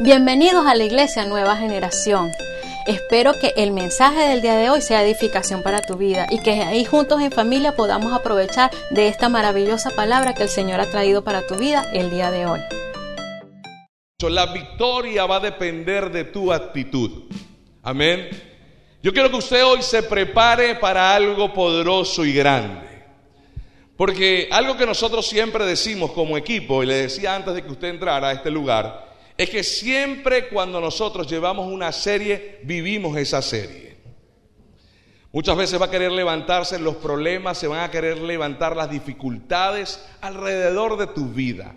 Bienvenidos 0.00 0.66
a 0.66 0.74
la 0.74 0.84
Iglesia 0.84 1.24
Nueva 1.24 1.56
Generación. 1.56 2.30
Espero 2.86 3.32
que 3.38 3.54
el 3.56 3.70
mensaje 3.70 4.28
del 4.28 4.42
día 4.42 4.54
de 4.56 4.68
hoy 4.68 4.82
sea 4.82 5.02
edificación 5.02 5.62
para 5.62 5.80
tu 5.80 5.96
vida 5.96 6.26
y 6.30 6.38
que 6.42 6.50
ahí 6.62 6.84
juntos 6.84 7.22
en 7.22 7.32
familia 7.32 7.74
podamos 7.74 8.12
aprovechar 8.12 8.70
de 8.90 9.08
esta 9.08 9.30
maravillosa 9.30 9.90
palabra 9.92 10.34
que 10.34 10.42
el 10.42 10.50
Señor 10.50 10.80
ha 10.80 10.90
traído 10.90 11.24
para 11.24 11.46
tu 11.46 11.54
vida 11.54 11.86
el 11.94 12.10
día 12.10 12.30
de 12.30 12.44
hoy. 12.44 12.60
La 14.28 14.52
victoria 14.52 15.24
va 15.24 15.36
a 15.36 15.40
depender 15.40 16.12
de 16.12 16.24
tu 16.24 16.52
actitud. 16.52 17.32
Amén. 17.82 18.28
Yo 19.02 19.14
quiero 19.14 19.30
que 19.30 19.36
usted 19.36 19.64
hoy 19.64 19.80
se 19.80 20.02
prepare 20.02 20.74
para 20.74 21.14
algo 21.14 21.54
poderoso 21.54 22.22
y 22.26 22.34
grande. 22.34 22.86
Porque 23.96 24.46
algo 24.52 24.76
que 24.76 24.84
nosotros 24.84 25.26
siempre 25.26 25.64
decimos 25.64 26.12
como 26.12 26.36
equipo, 26.36 26.82
y 26.82 26.86
le 26.86 26.96
decía 26.96 27.34
antes 27.34 27.54
de 27.54 27.62
que 27.62 27.70
usted 27.70 27.88
entrara 27.88 28.28
a 28.28 28.32
este 28.32 28.50
lugar, 28.50 29.09
es 29.40 29.48
que 29.48 29.64
siempre 29.64 30.48
cuando 30.48 30.82
nosotros 30.82 31.26
llevamos 31.26 31.72
una 31.72 31.92
serie, 31.92 32.58
vivimos 32.62 33.16
esa 33.16 33.40
serie. 33.40 33.96
Muchas 35.32 35.56
veces 35.56 35.80
va 35.80 35.86
a 35.86 35.90
querer 35.90 36.12
levantarse 36.12 36.78
los 36.78 36.96
problemas, 36.96 37.56
se 37.56 37.66
van 37.66 37.80
a 37.80 37.90
querer 37.90 38.18
levantar 38.18 38.76
las 38.76 38.90
dificultades 38.90 40.06
alrededor 40.20 40.98
de 40.98 41.06
tu 41.06 41.28
vida. 41.28 41.74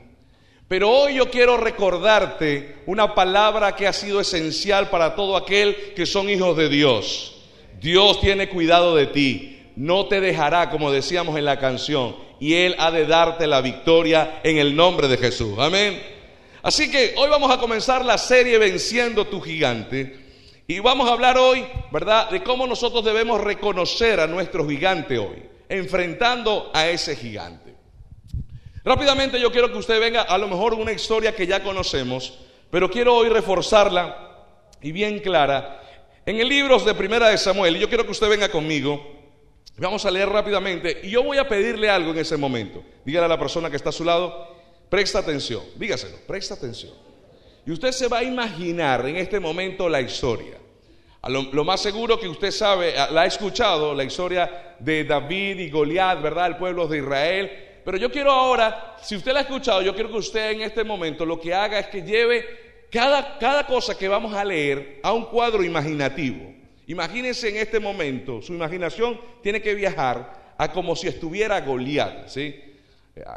Pero 0.67 0.89
hoy 0.89 1.15
yo 1.15 1.31
quiero 1.31 1.55
recordarte 1.55 2.81
una 2.85 3.15
palabra 3.15 3.77
que 3.77 3.87
ha 3.87 3.93
sido 3.93 4.19
esencial 4.19 4.89
para 4.89 5.15
todo 5.15 5.37
aquel 5.37 5.93
que 5.95 6.05
son 6.05 6.29
hijos 6.29 6.57
de 6.57 6.67
Dios. 6.67 7.45
Dios 7.79 8.19
tiene 8.19 8.49
cuidado 8.49 8.93
de 8.93 9.07
ti, 9.07 9.61
no 9.77 10.07
te 10.07 10.19
dejará, 10.19 10.69
como 10.69 10.91
decíamos 10.91 11.37
en 11.37 11.45
la 11.45 11.59
canción, 11.59 12.17
y 12.41 12.55
Él 12.55 12.75
ha 12.77 12.91
de 12.91 13.05
darte 13.05 13.47
la 13.47 13.61
victoria 13.61 14.41
en 14.43 14.57
el 14.57 14.75
nombre 14.75 15.07
de 15.07 15.15
Jesús. 15.15 15.57
Amén. 15.59 16.12
Así 16.63 16.89
que 16.89 17.13
hoy 17.17 17.29
vamos 17.29 17.51
a 17.51 17.57
comenzar 17.57 18.05
la 18.05 18.17
serie 18.17 18.57
Venciendo 18.57 19.27
tu 19.27 19.41
gigante. 19.41 20.23
Y 20.65 20.79
vamos 20.79 21.09
a 21.09 21.11
hablar 21.11 21.37
hoy, 21.37 21.67
¿verdad?, 21.91 22.29
de 22.29 22.41
cómo 22.41 22.65
nosotros 22.65 23.03
debemos 23.03 23.41
reconocer 23.41 24.21
a 24.21 24.27
nuestro 24.27 24.67
gigante 24.67 25.17
hoy, 25.17 25.43
enfrentando 25.67 26.71
a 26.73 26.87
ese 26.87 27.17
gigante. 27.17 27.75
Rápidamente 28.85 29.41
yo 29.41 29.51
quiero 29.51 29.69
que 29.69 29.77
usted 29.77 29.99
venga 29.99 30.21
a 30.21 30.37
lo 30.37 30.47
mejor 30.47 30.73
una 30.73 30.93
historia 30.93 31.35
que 31.35 31.45
ya 31.45 31.61
conocemos, 31.61 32.39
pero 32.71 32.89
quiero 32.89 33.13
hoy 33.13 33.27
reforzarla 33.27 34.45
y 34.81 34.93
bien 34.93 35.19
clara. 35.19 35.81
En 36.25 36.39
el 36.39 36.47
libro 36.47 36.79
de 36.79 36.93
Primera 36.93 37.27
de 37.27 37.37
Samuel, 37.37 37.75
y 37.75 37.79
yo 37.79 37.89
quiero 37.89 38.05
que 38.05 38.11
usted 38.11 38.29
venga 38.29 38.47
conmigo, 38.47 39.05
vamos 39.75 40.05
a 40.05 40.11
leer 40.11 40.29
rápidamente, 40.29 41.01
y 41.03 41.09
yo 41.09 41.23
voy 41.23 41.39
a 41.39 41.47
pedirle 41.47 41.89
algo 41.89 42.11
en 42.11 42.19
ese 42.19 42.37
momento. 42.37 42.81
Dígale 43.03 43.25
a 43.25 43.29
la 43.29 43.39
persona 43.39 43.69
que 43.69 43.75
está 43.75 43.89
a 43.89 43.93
su 43.93 44.05
lado, 44.05 44.62
Presta 44.93 45.17
atención, 45.17 45.63
dígaselo, 45.75 46.17
presta 46.27 46.53
atención. 46.53 46.93
Y 47.65 47.71
usted 47.71 47.91
se 47.91 48.07
va 48.07 48.19
a 48.19 48.23
imaginar 48.23 49.03
en 49.07 49.15
este 49.15 49.39
momento 49.39 49.89
la 49.89 49.99
historia. 49.99 50.59
lo, 51.29 51.63
más 51.63 51.81
seguro 51.81 52.19
que 52.19 52.27
usted 52.27 52.51
sabe, 52.51 52.93
la 52.93 53.21
ha 53.21 53.25
escuchado, 53.25 53.95
la 53.95 54.03
historia 54.03 54.75
de 54.77 55.03
David 55.03 55.57
y 55.57 55.71
Goliat, 55.71 56.21
¿verdad? 56.21 56.45
El 56.45 56.57
pueblo 56.57 56.87
de 56.87 56.99
Israel. 56.99 57.51
Pero 57.83 57.97
yo 57.97 58.11
quiero 58.11 58.29
ahora, 58.29 58.95
si 59.01 59.15
usted 59.15 59.33
la 59.33 59.39
ha 59.39 59.41
escuchado, 59.41 59.81
yo 59.81 59.95
quiero 59.95 60.11
que 60.11 60.17
usted 60.17 60.51
en 60.51 60.61
este 60.61 60.83
momento 60.83 61.25
lo 61.25 61.41
que 61.41 61.55
haga 61.55 61.79
es 61.79 61.87
que 61.87 62.03
lleve 62.03 62.45
cada, 62.91 63.39
cada 63.39 63.65
cosa 63.65 63.97
que 63.97 64.07
vamos 64.07 64.35
a 64.35 64.45
leer 64.45 64.99
a 65.01 65.11
un 65.11 65.25
cuadro 65.25 65.63
imaginativo. 65.63 66.53
Imagínense 66.85 67.49
en 67.49 67.57
este 67.57 67.79
momento, 67.79 68.43
su 68.43 68.53
imaginación 68.53 69.19
tiene 69.41 69.59
que 69.59 69.73
viajar 69.73 70.53
a 70.55 70.71
como 70.71 70.95
si 70.95 71.07
estuviera 71.07 71.59
Goliat, 71.61 72.27
¿sí? 72.27 72.72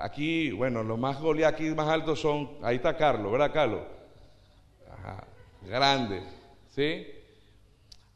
Aquí, 0.00 0.52
bueno, 0.52 0.82
los 0.82 0.98
más 0.98 1.20
goleados 1.20 1.54
aquí 1.54 1.64
más 1.70 1.88
altos 1.88 2.20
son, 2.20 2.58
ahí 2.62 2.76
está 2.76 2.96
Carlos, 2.96 3.30
¿verdad, 3.30 3.52
Carlos? 3.52 3.82
Grande, 5.62 6.22
¿sí? 6.74 7.06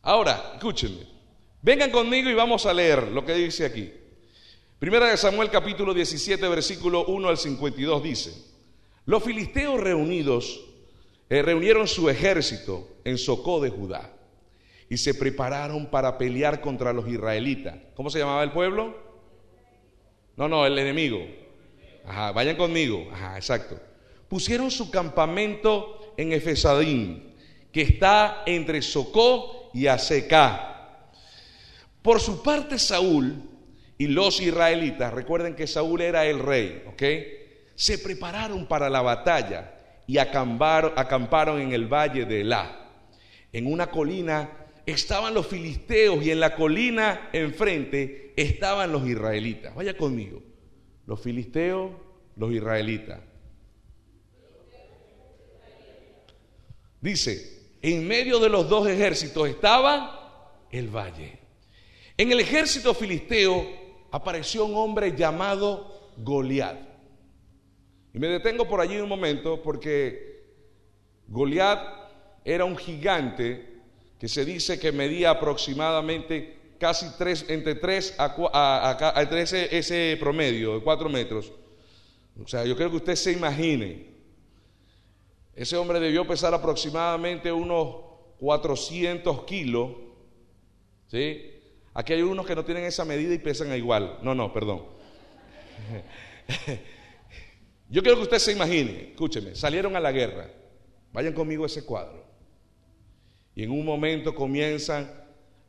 Ahora, 0.02 0.52
escúchenme, 0.54 1.06
vengan 1.60 1.90
conmigo 1.90 2.30
y 2.30 2.34
vamos 2.34 2.64
a 2.64 2.72
leer 2.72 3.08
lo 3.08 3.24
que 3.24 3.34
dice 3.34 3.66
aquí. 3.66 3.92
Primera 4.78 5.08
de 5.08 5.16
Samuel 5.18 5.50
capítulo 5.50 5.92
17, 5.92 6.48
versículo 6.48 7.04
1 7.04 7.28
al 7.28 7.36
52 7.36 8.02
dice, 8.02 8.32
los 9.04 9.22
filisteos 9.22 9.78
reunidos 9.78 10.64
eh, 11.28 11.42
reunieron 11.42 11.86
su 11.86 12.08
ejército 12.08 12.88
en 13.04 13.18
Socó 13.18 13.60
de 13.60 13.68
Judá 13.68 14.10
y 14.88 14.96
se 14.96 15.14
prepararon 15.14 15.86
para 15.90 16.16
pelear 16.16 16.62
contra 16.62 16.94
los 16.94 17.06
israelitas. 17.08 17.76
¿Cómo 17.94 18.08
se 18.08 18.18
llamaba 18.18 18.42
el 18.42 18.52
pueblo? 18.52 18.96
No, 20.36 20.48
no, 20.48 20.64
el 20.64 20.78
enemigo. 20.78 21.18
Ajá, 22.06 22.32
vayan 22.32 22.56
conmigo. 22.56 23.08
Ajá, 23.12 23.36
exacto. 23.36 23.78
Pusieron 24.28 24.70
su 24.70 24.90
campamento 24.90 26.14
en 26.16 26.32
Efesadín, 26.32 27.34
que 27.72 27.82
está 27.82 28.42
entre 28.46 28.82
Socó 28.82 29.70
y 29.74 29.86
Azecá. 29.86 31.10
Por 32.02 32.20
su 32.20 32.42
parte, 32.42 32.78
Saúl 32.78 33.42
y 33.98 34.06
los 34.06 34.40
israelitas, 34.40 35.12
recuerden 35.12 35.54
que 35.54 35.66
Saúl 35.66 36.00
era 36.00 36.26
el 36.26 36.38
rey, 36.38 36.84
¿ok? 36.86 37.02
Se 37.74 37.98
prepararon 37.98 38.66
para 38.66 38.88
la 38.88 39.02
batalla 39.02 39.74
y 40.06 40.18
acamparon, 40.18 40.92
acamparon 40.96 41.60
en 41.60 41.72
el 41.72 41.86
valle 41.86 42.24
de 42.24 42.40
Elá. 42.40 42.88
En 43.52 43.66
una 43.66 43.90
colina 43.90 44.48
estaban 44.86 45.34
los 45.34 45.46
filisteos 45.46 46.24
y 46.24 46.30
en 46.30 46.40
la 46.40 46.54
colina 46.54 47.30
enfrente 47.32 48.32
estaban 48.36 48.92
los 48.92 49.06
israelitas. 49.06 49.74
Vaya 49.74 49.96
conmigo 49.96 50.49
los 51.10 51.18
filisteos, 51.18 51.90
los 52.36 52.52
israelitas. 52.52 53.18
Dice, 57.00 57.74
en 57.82 58.06
medio 58.06 58.38
de 58.38 58.48
los 58.48 58.68
dos 58.68 58.86
ejércitos 58.86 59.48
estaba 59.48 60.54
el 60.70 60.86
valle. 60.86 61.36
En 62.16 62.30
el 62.30 62.38
ejército 62.38 62.94
filisteo 62.94 63.66
apareció 64.12 64.64
un 64.64 64.76
hombre 64.76 65.16
llamado 65.16 66.12
Goliat. 66.18 66.78
Y 68.14 68.18
me 68.20 68.28
detengo 68.28 68.68
por 68.68 68.80
allí 68.80 68.96
un 68.98 69.08
momento 69.08 69.60
porque 69.64 70.44
Goliat 71.26 71.80
era 72.44 72.64
un 72.64 72.76
gigante 72.76 73.80
que 74.16 74.28
se 74.28 74.44
dice 74.44 74.78
que 74.78 74.92
medía 74.92 75.30
aproximadamente 75.30 76.59
casi 76.80 77.06
tres, 77.18 77.44
entre 77.48 77.74
3 77.74 78.16
a, 78.18 78.96
a, 79.14 79.22
ese, 79.22 80.16
promedio 80.18 80.74
de 80.76 80.80
4 80.80 81.08
metros. 81.10 81.52
O 82.42 82.48
sea, 82.48 82.64
yo 82.64 82.74
creo 82.74 82.90
que 82.90 82.96
usted 82.96 83.14
se 83.16 83.32
imagine. 83.32 84.08
Ese 85.54 85.76
hombre 85.76 86.00
debió 86.00 86.26
pesar 86.26 86.54
aproximadamente 86.54 87.52
unos 87.52 87.96
400 88.38 89.44
kilos. 89.44 89.90
¿Sí? 91.08 91.60
Aquí 91.92 92.14
hay 92.14 92.22
unos 92.22 92.46
que 92.46 92.54
no 92.54 92.64
tienen 92.64 92.84
esa 92.84 93.04
medida 93.04 93.34
y 93.34 93.38
pesan 93.38 93.76
igual. 93.76 94.18
No, 94.22 94.34
no, 94.34 94.50
perdón. 94.52 94.86
Yo 97.90 98.02
quiero 98.02 98.16
que 98.16 98.22
usted 98.22 98.38
se 98.38 98.52
imagine, 98.52 99.10
escúcheme, 99.10 99.54
salieron 99.54 99.96
a 99.96 100.00
la 100.00 100.12
guerra. 100.12 100.48
Vayan 101.12 101.34
conmigo 101.34 101.64
a 101.64 101.66
ese 101.66 101.84
cuadro. 101.84 102.24
Y 103.54 103.64
en 103.64 103.70
un 103.70 103.84
momento 103.84 104.34
comienzan 104.34 105.19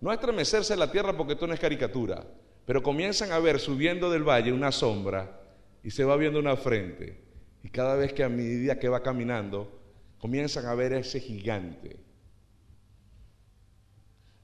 no 0.01 0.09
a 0.09 0.15
estremecerse 0.15 0.75
la 0.75 0.91
tierra 0.91 1.15
porque 1.15 1.33
esto 1.33 1.47
no 1.47 1.53
es 1.53 1.59
caricatura, 1.59 2.25
pero 2.65 2.81
comienzan 2.81 3.31
a 3.31 3.39
ver 3.39 3.59
subiendo 3.59 4.09
del 4.09 4.27
valle 4.27 4.51
una 4.51 4.71
sombra 4.71 5.39
y 5.83 5.91
se 5.91 6.03
va 6.03 6.17
viendo 6.17 6.39
una 6.39 6.57
frente. 6.57 7.21
Y 7.63 7.69
cada 7.69 7.95
vez 7.95 8.11
que 8.11 8.23
a 8.23 8.29
medida 8.29 8.79
que 8.79 8.89
va 8.89 9.03
caminando, 9.03 9.79
comienzan 10.17 10.65
a 10.65 10.73
ver 10.73 10.93
ese 10.93 11.19
gigante. 11.19 11.97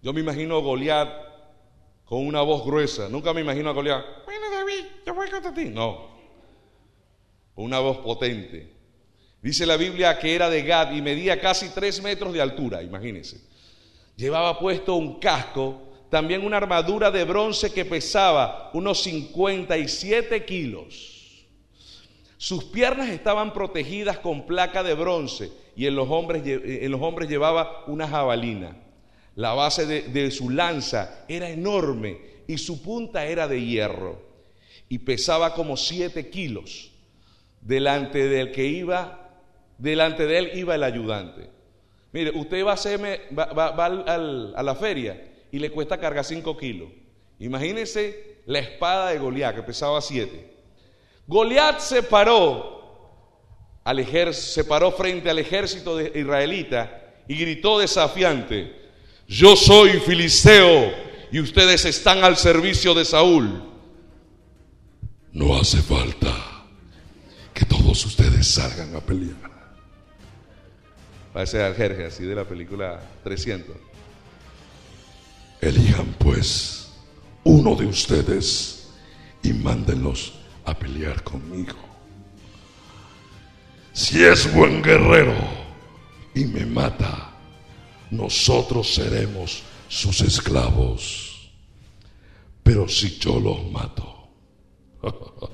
Yo 0.01 0.13
me 0.13 0.21
imagino 0.21 0.57
a 0.57 0.61
Goliat 0.61 1.09
con 2.05 2.25
una 2.25 2.41
voz 2.41 2.63
gruesa. 2.63 3.09
Nunca 3.09 3.33
me 3.33 3.41
imagino 3.41 3.71
a 3.71 3.73
Goliat. 3.73 4.25
Bueno, 4.25 4.51
David, 4.51 4.85
yo 5.05 5.15
voy 5.15 5.29
contra 5.29 5.53
ti. 5.53 5.65
No. 5.65 6.15
Con 7.55 7.65
una 7.65 7.79
voz 7.79 7.97
potente. 7.97 8.73
Dice 9.41 9.65
la 9.65 9.77
Biblia 9.77 10.19
que 10.19 10.35
era 10.35 10.49
de 10.49 10.61
Gad 10.61 10.91
y 10.93 11.01
medía 11.01 11.41
casi 11.41 11.69
tres 11.69 12.01
metros 12.01 12.31
de 12.33 12.41
altura, 12.41 12.83
imagínense. 12.83 13.41
Llevaba 14.17 14.57
puesto 14.57 14.95
un 14.95 15.19
casco, 15.19 15.79
también 16.09 16.43
una 16.43 16.57
armadura 16.57 17.11
de 17.11 17.23
bronce 17.23 17.71
que 17.71 17.85
pesaba 17.85 18.71
unos 18.73 19.03
57 19.03 20.43
kilos. 20.43 21.45
Sus 22.37 22.63
piernas 22.63 23.09
estaban 23.09 23.53
protegidas 23.53 24.17
con 24.17 24.47
placa 24.47 24.81
de 24.81 24.95
bronce 24.95 25.51
y 25.75 25.85
en 25.85 25.95
los 25.95 26.09
hombres, 26.09 26.41
en 26.45 26.91
los 26.91 27.01
hombres 27.01 27.29
llevaba 27.29 27.83
una 27.85 28.07
jabalina. 28.07 28.75
La 29.35 29.53
base 29.53 29.85
de, 29.85 30.01
de 30.01 30.31
su 30.31 30.49
lanza 30.49 31.23
era 31.27 31.49
enorme 31.51 32.19
y 32.47 32.57
su 32.57 32.81
punta 32.81 33.27
era 33.27 33.47
de 33.47 33.63
hierro 33.63 34.19
y 34.89 34.97
pesaba 34.97 35.53
como 35.53 35.77
7 35.77 36.31
kilos. 36.31 36.91
Delante 37.61 38.27
del 38.27 38.51
que 38.51 38.65
iba, 38.65 39.29
delante 39.77 40.25
de 40.25 40.39
él 40.39 40.51
iba 40.55 40.73
el 40.73 40.83
ayudante. 40.83 41.56
Mire, 42.17 42.31
usted 42.33 42.65
va 42.65 42.73
a, 42.73 43.71
va, 43.71 43.85
a 43.85 44.63
la 44.63 44.73
feria 44.73 45.23
y 45.51 45.59
le 45.59 45.69
cuesta 45.69 45.99
cargar 45.99 46.25
5 46.25 46.57
kilos. 46.57 46.89
Imagínese 47.37 48.39
la 48.47 48.57
espada 48.57 49.11
de 49.11 49.19
Goliat 49.19 49.53
que 49.55 49.61
pesaba 49.61 50.01
7. 50.01 50.51
Goliat 51.27 51.79
se 51.79 52.01
paró 52.01 52.73
al 53.83 54.33
se 54.33 54.63
paró 54.63 54.91
frente 54.91 55.29
al 55.29 55.37
ejército 55.37 55.95
de 55.95 56.19
israelita 56.19 57.13
y 57.27 57.35
gritó 57.35 57.77
desafiante, 57.77 58.73
yo 59.27 59.55
soy 59.55 59.99
filisteo 59.99 60.91
y 61.31 61.39
ustedes 61.39 61.85
están 61.85 62.23
al 62.23 62.35
servicio 62.35 62.95
de 62.95 63.05
Saúl. 63.05 63.63
No 65.33 65.55
hace 65.55 65.83
falta 65.83 66.33
que 67.53 67.63
todos 67.63 68.03
ustedes 68.07 68.47
salgan 68.47 68.95
a 68.95 69.01
pelear. 69.01 69.56
Parece 71.37 71.61
al 71.61 71.75
Jerje, 71.75 72.05
así 72.05 72.23
de 72.23 72.33
la 72.33 72.45
película 72.45 72.99
300. 73.23 73.75
Elijan 75.61 76.15
pues 76.17 76.93
uno 77.43 77.75
de 77.75 77.85
ustedes 77.85 78.89
y 79.43 79.53
mándenlos 79.53 80.33
a 80.65 80.73
pelear 80.73 81.23
conmigo. 81.23 81.75
Si 83.93 84.23
es 84.23 84.51
buen 84.51 84.81
guerrero 84.81 85.35
y 86.33 86.45
me 86.45 86.65
mata, 86.65 87.29
nosotros 88.09 88.95
seremos 88.95 89.61
sus 89.87 90.21
esclavos. 90.21 91.51
Pero 92.63 92.89
si 92.89 93.19
yo 93.19 93.39
los 93.39 93.63
mato, 93.71 94.27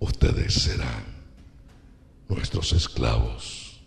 ustedes 0.00 0.54
serán 0.54 1.11
nuestros 2.34 2.72
esclavos. 2.72 3.80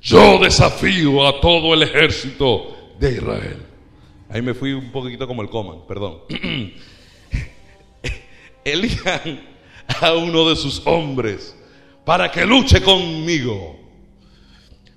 Yo 0.00 0.38
desafío 0.38 1.26
a 1.26 1.40
todo 1.40 1.72
el 1.74 1.82
ejército 1.82 2.92
de 2.98 3.12
Israel. 3.12 3.66
Ahí 4.28 4.42
me 4.42 4.52
fui 4.52 4.72
un 4.72 4.92
poquito 4.92 5.26
como 5.26 5.42
el 5.42 5.48
coma, 5.48 5.86
perdón. 5.86 6.20
Elijan 8.64 9.48
a 10.00 10.12
uno 10.14 10.48
de 10.48 10.56
sus 10.56 10.86
hombres 10.86 11.56
para 12.04 12.30
que 12.30 12.44
luche 12.44 12.82
conmigo. 12.82 13.78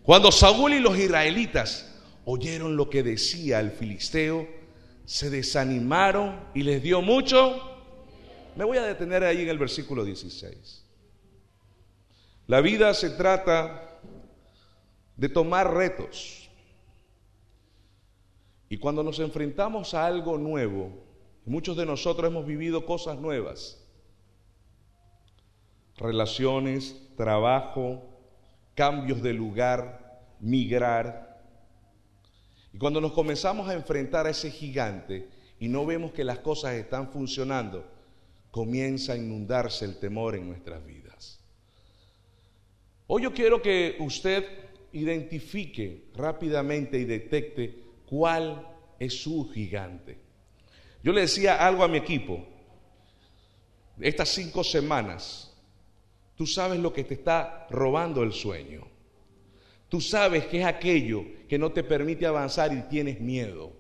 Cuando 0.04 0.32
Saúl 0.32 0.74
y 0.74 0.80
los 0.80 0.98
israelitas 0.98 1.94
oyeron 2.26 2.76
lo 2.76 2.90
que 2.90 3.04
decía 3.04 3.60
el 3.60 3.72
filisteo, 3.72 4.48
se 5.06 5.30
desanimaron 5.30 6.40
y 6.54 6.64
les 6.64 6.84
dio 6.84 7.02
mucho. 7.02 7.62
Me 8.56 8.66
voy 8.66 8.78
a 8.78 8.84
detener 8.84 9.24
ahí 9.24 9.42
en 9.44 9.50
el 9.50 9.58
versículo 9.58 10.04
16. 10.04 10.87
La 12.48 12.62
vida 12.62 12.94
se 12.94 13.10
trata 13.10 14.00
de 15.18 15.28
tomar 15.28 15.74
retos. 15.74 16.50
Y 18.70 18.78
cuando 18.78 19.04
nos 19.04 19.20
enfrentamos 19.20 19.94
a 19.94 20.06
algo 20.06 20.38
nuevo, 20.38 20.92
muchos 21.46 21.76
de 21.76 21.86
nosotros 21.86 22.32
hemos 22.32 22.46
vivido 22.46 22.86
cosas 22.86 23.20
nuevas. 23.20 23.84
Relaciones, 25.98 26.96
trabajo, 27.18 28.04
cambios 28.76 29.22
de 29.22 29.34
lugar, 29.34 30.22
migrar. 30.40 31.44
Y 32.72 32.78
cuando 32.78 33.02
nos 33.02 33.12
comenzamos 33.12 33.68
a 33.68 33.74
enfrentar 33.74 34.26
a 34.26 34.30
ese 34.30 34.52
gigante 34.52 35.30
y 35.60 35.68
no 35.68 35.86
vemos 35.86 36.14
que 36.14 36.24
las 36.24 36.40
cosas 36.40 36.76
están 36.76 37.12
funcionando, 37.12 37.86
comienza 38.52 39.14
a 39.14 39.18
inundarse 39.18 39.84
el 39.84 40.00
temor 40.00 40.36
en 40.36 40.48
nuestras 40.48 40.86
vidas. 40.86 41.37
Hoy 43.08 43.24
yo 43.24 43.34
quiero 43.34 43.62
que 43.62 43.96
usted 44.00 44.46
identifique 44.92 46.10
rápidamente 46.16 47.00
y 47.00 47.06
detecte 47.06 47.84
cuál 48.06 48.68
es 49.00 49.22
su 49.22 49.50
gigante. 49.50 50.18
Yo 51.02 51.14
le 51.14 51.22
decía 51.22 51.66
algo 51.66 51.84
a 51.84 51.88
mi 51.88 51.98
equipo, 51.98 52.46
estas 54.00 54.30
cinco 54.30 54.62
semanas, 54.62 55.56
tú 56.36 56.46
sabes 56.46 56.80
lo 56.80 56.92
que 56.92 57.06
te 57.06 57.14
está 57.14 57.66
robando 57.70 58.24
el 58.24 58.34
sueño. 58.34 58.86
Tú 59.88 60.02
sabes 60.02 60.46
que 60.48 60.60
es 60.60 60.66
aquello 60.66 61.24
que 61.48 61.58
no 61.58 61.72
te 61.72 61.84
permite 61.84 62.26
avanzar 62.26 62.74
y 62.74 62.82
tienes 62.90 63.22
miedo. 63.22 63.72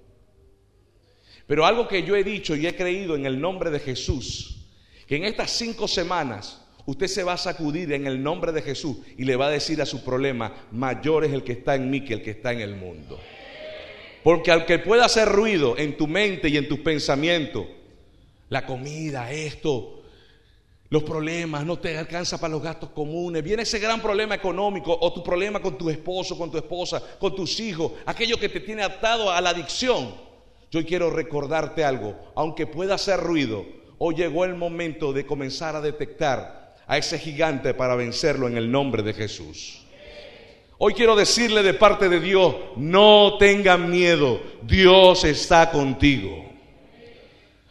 Pero 1.45 1.65
algo 1.65 1.85
que 1.85 2.03
yo 2.03 2.15
he 2.15 2.23
dicho 2.23 2.55
y 2.55 2.65
he 2.65 2.75
creído 2.75 3.15
en 3.15 3.25
el 3.25 3.41
nombre 3.41 3.71
de 3.71 3.79
Jesús, 3.79 4.65
que 5.05 5.17
en 5.17 5.25
estas 5.25 5.51
cinco 5.51 5.85
semanas 5.87 6.66
usted 6.87 7.07
se 7.07 7.23
va 7.23 7.33
a 7.33 7.37
sacudir 7.37 7.91
en 7.91 8.07
el 8.07 8.23
nombre 8.23 8.53
de 8.53 8.61
Jesús 8.61 8.97
y 9.17 9.25
le 9.25 9.35
va 9.35 9.47
a 9.47 9.51
decir 9.51 9.81
a 9.81 9.85
su 9.85 10.05
problema, 10.05 10.67
mayor 10.71 11.25
es 11.25 11.33
el 11.33 11.43
que 11.43 11.51
está 11.51 11.75
en 11.75 11.89
mí 11.89 12.03
que 12.03 12.13
el 12.13 12.23
que 12.23 12.31
está 12.31 12.53
en 12.53 12.61
el 12.61 12.77
mundo. 12.77 13.19
Porque 14.23 14.51
al 14.51 14.65
que 14.65 14.79
pueda 14.79 15.05
hacer 15.05 15.27
ruido 15.27 15.77
en 15.77 15.97
tu 15.97 16.07
mente 16.07 16.47
y 16.47 16.55
en 16.55 16.67
tus 16.67 16.79
pensamientos, 16.79 17.65
la 18.47 18.65
comida, 18.65 19.29
esto, 19.33 20.01
los 20.89 21.03
problemas, 21.03 21.65
no 21.65 21.77
te 21.77 21.97
alcanza 21.97 22.39
para 22.39 22.53
los 22.53 22.63
gastos 22.63 22.91
comunes, 22.91 23.43
viene 23.43 23.63
ese 23.63 23.79
gran 23.79 24.01
problema 24.01 24.35
económico 24.35 24.97
o 24.99 25.11
tu 25.11 25.21
problema 25.21 25.61
con 25.61 25.77
tu 25.77 25.89
esposo, 25.89 26.37
con 26.37 26.49
tu 26.49 26.57
esposa, 26.57 27.03
con 27.19 27.35
tus 27.35 27.59
hijos, 27.59 27.91
aquello 28.05 28.39
que 28.39 28.47
te 28.47 28.61
tiene 28.61 28.83
atado 28.83 29.29
a 29.29 29.41
la 29.41 29.49
adicción. 29.49 30.15
Yo 30.71 30.85
quiero 30.85 31.09
recordarte 31.09 31.83
algo, 31.83 32.15
aunque 32.33 32.65
pueda 32.65 32.95
hacer 32.95 33.19
ruido, 33.19 33.65
hoy 33.97 34.15
llegó 34.15 34.45
el 34.45 34.55
momento 34.55 35.11
de 35.11 35.25
comenzar 35.25 35.75
a 35.75 35.81
detectar 35.81 36.66
a 36.87 36.97
ese 36.97 37.19
gigante 37.19 37.73
para 37.73 37.95
vencerlo 37.95 38.47
en 38.47 38.57
el 38.57 38.71
nombre 38.71 39.03
de 39.03 39.13
Jesús. 39.13 39.83
Hoy 40.79 40.93
quiero 40.93 41.15
decirle 41.15 41.63
de 41.63 41.73
parte 41.73 42.07
de 42.07 42.19
Dios, 42.19 42.55
no 42.77 43.37
tengan 43.37 43.89
miedo, 43.89 44.41
Dios 44.63 45.23
está 45.25 45.69
contigo. 45.69 46.45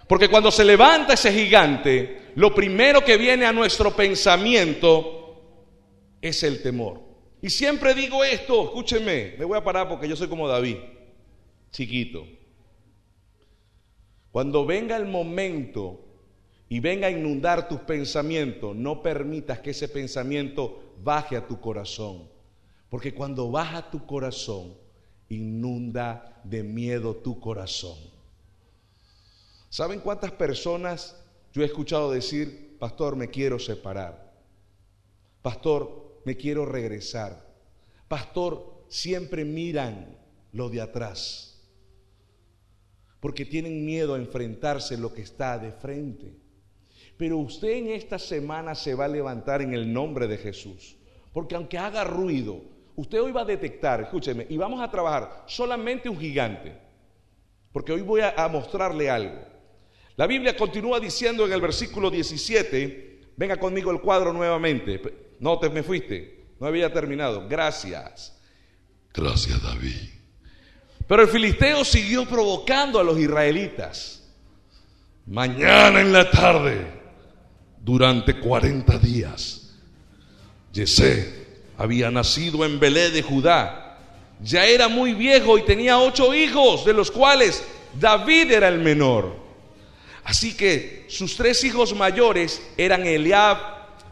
Porque 0.07 0.29
cuando 0.29 0.51
se 0.51 0.65
levanta 0.65 1.15
ese 1.15 1.33
gigante, 1.33 2.31
lo 2.35 2.55
primero 2.55 3.05
que 3.05 3.17
viene 3.17 3.47
a 3.47 3.53
nuestro 3.53 3.95
pensamiento 3.95 5.43
es 6.21 6.43
el 6.43 6.63
temor. 6.63 7.01
Y 7.41 7.49
siempre 7.51 7.95
digo 7.95 8.23
esto, 8.25 8.65
escúcheme, 8.65 9.35
me 9.39 9.45
voy 9.45 9.57
a 9.57 9.65
parar 9.65 9.89
porque 9.89 10.09
yo 10.09 10.17
soy 10.17 10.29
como 10.29 10.49
David, 10.49 10.77
chiquito. 11.71 12.27
Cuando 14.31 14.67
venga 14.67 14.97
el 14.97 15.07
momento 15.07 16.06
y 16.69 16.81
venga 16.81 17.07
a 17.07 17.11
inundar 17.11 17.69
tus 17.69 17.81
pensamientos, 17.81 18.75
no 18.75 19.03
permitas 19.03 19.61
que 19.61 19.71
ese 19.71 19.89
pensamiento 19.89 20.95
baje 21.03 21.37
a 21.37 21.47
tu 21.47 21.61
corazón. 21.61 22.29
Porque 22.89 23.15
cuando 23.15 23.51
baja 23.51 23.91
tu 23.91 24.05
corazón, 24.05 24.75
inunda 25.29 26.41
de 26.45 26.63
miedo 26.63 27.17
tu 27.17 27.39
corazón. 27.39 27.97
¿Saben 29.69 30.01
cuántas 30.01 30.33
personas 30.33 31.17
yo 31.53 31.63
he 31.63 31.67
escuchado 31.67 32.11
decir, 32.11 32.77
pastor, 32.79 33.17
me 33.17 33.29
quiero 33.29 33.59
separar? 33.59 34.33
Pastor, 35.43 36.21
me 36.25 36.37
quiero 36.37 36.67
regresar. 36.67 37.47
Pastor, 38.09 38.85
siempre 38.89 39.45
miran 39.45 40.17
lo 40.53 40.69
de 40.69 40.81
atrás. 40.81 41.63
Porque 43.21 43.45
tienen 43.45 43.85
miedo 43.85 44.15
a 44.15 44.19
enfrentarse 44.19 44.97
lo 44.97 45.13
que 45.13 45.23
está 45.23 45.59
de 45.59 45.73
frente. 45.73 46.46
Pero 47.17 47.39
usted 47.39 47.71
en 47.71 47.89
esta 47.89 48.19
semana 48.19 48.75
se 48.75 48.95
va 48.95 49.07
a 49.07 49.09
levantar 49.09 49.63
en 49.63 49.73
el 49.73 49.91
nombre 49.93 50.27
de 50.27 50.37
Jesús. 50.37 50.97
Porque 51.33 51.55
aunque 51.55 51.79
haga 51.79 52.05
ruido, 52.05 52.63
usted 52.95 53.21
hoy 53.21 53.33
va 53.33 53.43
a 53.43 53.47
detectar, 53.47 54.01
escúcheme, 54.03 54.47
y 54.49 54.57
vamos 54.57 54.81
a 54.81 54.91
trabajar 54.91 55.45
solamente 55.47 56.09
un 56.09 56.19
gigante. 56.19 56.77
Porque 57.73 57.93
hoy 57.93 58.03
voy 58.03 58.21
a, 58.23 58.49
mostrarle 58.49 59.11
algo. 59.11 59.39
La 60.17 60.27
Biblia 60.27 60.57
continúa 60.57 60.99
diciendo 60.99 61.47
en 61.47 61.53
el 61.53 61.61
versículo 61.61 62.11
17, 62.11 63.21
venga 63.37 63.59
conmigo 63.59 63.91
el 63.91 64.01
cuadro 64.01 64.33
nuevamente. 64.33 65.01
No 65.41 65.59
te 65.59 65.69
me 65.69 65.83
fuiste, 65.83 66.47
no 66.59 66.67
había 66.67 66.91
terminado. 66.93 67.47
Gracias. 67.49 68.39
Gracias, 69.13 69.63
David. 69.63 70.11
Pero 71.07 71.23
el 71.23 71.29
filisteo 71.29 71.85
siguió 71.85 72.27
provocando 72.27 72.99
a 72.99 73.05
los 73.05 73.19
israelitas. 73.19 74.27
Mañana 75.27 76.01
en 76.01 76.13
la 76.13 76.31
tarde 76.31 77.06
durante 77.87 78.41
40 78.41 78.99
días. 78.99 79.71
Yesé 80.73 81.47
había 81.79 82.11
nacido 82.11 82.65
en 82.65 82.81
Belé 82.81 83.13
de 83.13 83.23
Judá. 83.23 84.01
Ya 84.43 84.67
era 84.67 84.89
muy 84.89 85.15
viejo 85.15 85.57
y 85.57 85.63
tenía 85.63 86.01
ocho 86.01 86.35
hijos, 86.35 86.85
de 86.85 86.93
los 86.93 87.13
cuales 87.13 87.63
David 87.95 88.51
era 88.51 88.67
el 88.67 88.81
menor. 88.81 89.37
Así 90.25 90.57
que 90.57 91.07
sus 91.09 91.37
tres 91.37 91.63
hijos 91.63 91.95
mayores 91.95 92.61
eran 92.77 93.07
Eliab, 93.07 93.57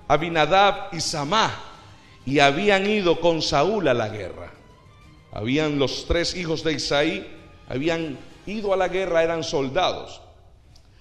Abinadab 0.07 0.95
y 0.95 1.01
Samá, 1.01 1.53
y 2.25 2.39
habían 2.39 2.89
ido 2.89 3.21
con 3.21 3.43
Saúl 3.43 3.89
a 3.89 3.95
la 3.95 4.09
guerra. 4.09 4.53
Habían 5.33 5.81
los 5.81 6.07
tres 6.07 6.37
hijos 6.37 6.63
de 6.63 6.75
Isaí, 6.75 7.29
habían 7.69 8.19
ido 8.47 8.73
a 8.73 8.77
la 8.77 8.87
guerra, 8.87 9.25
eran 9.25 9.43
soldados. 9.43 10.21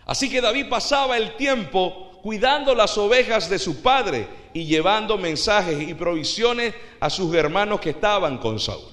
Así 0.07 0.27
que 0.27 0.41
David 0.41 0.69
pasaba 0.69 1.17
el 1.17 1.37
tiempo 1.37 2.09
cuidando 2.23 2.73
las 2.73 2.97
ovejas 2.97 3.49
de 3.49 3.59
su 3.59 3.83
padre 3.83 4.27
y 4.53 4.65
llevando 4.65 5.17
mensajes 5.17 5.87
y 5.87 5.93
provisiones 5.93 6.73
a 6.99 7.09
sus 7.09 7.35
hermanos 7.35 7.81
que 7.81 7.89
estaban 7.91 8.37
con 8.39 8.59
Saúl. 8.59 8.89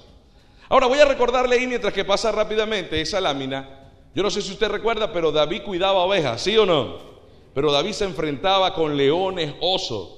Ahora 0.68 0.86
voy 0.88 0.98
a 0.98 1.04
recordarle 1.04 1.56
ahí 1.56 1.66
mientras 1.66 1.94
que 1.94 2.04
pasa 2.04 2.32
rápidamente 2.32 3.00
esa 3.00 3.20
lámina. 3.20 3.92
Yo 4.14 4.22
no 4.22 4.30
sé 4.30 4.42
si 4.42 4.50
usted 4.50 4.68
recuerda, 4.68 5.12
pero 5.12 5.30
David 5.30 5.62
cuidaba 5.62 6.00
ovejas, 6.00 6.42
¿sí 6.42 6.58
o 6.58 6.66
no? 6.66 7.08
pero 7.54 7.72
David 7.72 7.92
se 7.92 8.04
enfrentaba 8.04 8.74
con 8.74 8.96
leones, 8.96 9.54
osos. 9.60 10.08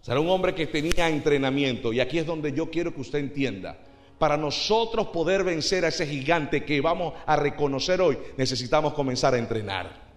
O 0.00 0.04
sea, 0.04 0.12
era 0.12 0.20
un 0.20 0.30
hombre 0.30 0.54
que 0.54 0.66
tenía 0.66 1.08
entrenamiento. 1.08 1.92
Y 1.92 2.00
aquí 2.00 2.18
es 2.18 2.26
donde 2.26 2.52
yo 2.52 2.70
quiero 2.70 2.94
que 2.94 3.00
usted 3.00 3.18
entienda. 3.18 3.78
Para 4.18 4.36
nosotros 4.36 5.08
poder 5.08 5.44
vencer 5.44 5.84
a 5.84 5.88
ese 5.88 6.06
gigante 6.06 6.64
que 6.64 6.80
vamos 6.80 7.14
a 7.26 7.36
reconocer 7.36 8.00
hoy, 8.00 8.18
necesitamos 8.36 8.94
comenzar 8.94 9.34
a 9.34 9.38
entrenar. 9.38 10.08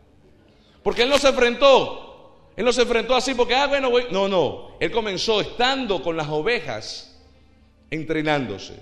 Porque 0.81 1.03
él 1.03 1.09
no 1.09 1.17
se 1.17 1.29
enfrentó. 1.29 2.10
Él 2.55 2.65
no 2.65 2.73
se 2.73 2.81
enfrentó 2.81 3.15
así 3.15 3.33
porque, 3.33 3.55
ah, 3.55 3.67
bueno, 3.67 3.89
voy. 3.89 4.05
No, 4.11 4.27
no. 4.27 4.71
Él 4.79 4.91
comenzó 4.91 5.41
estando 5.41 6.01
con 6.01 6.17
las 6.17 6.27
ovejas, 6.27 7.17
entrenándose. 7.89 8.75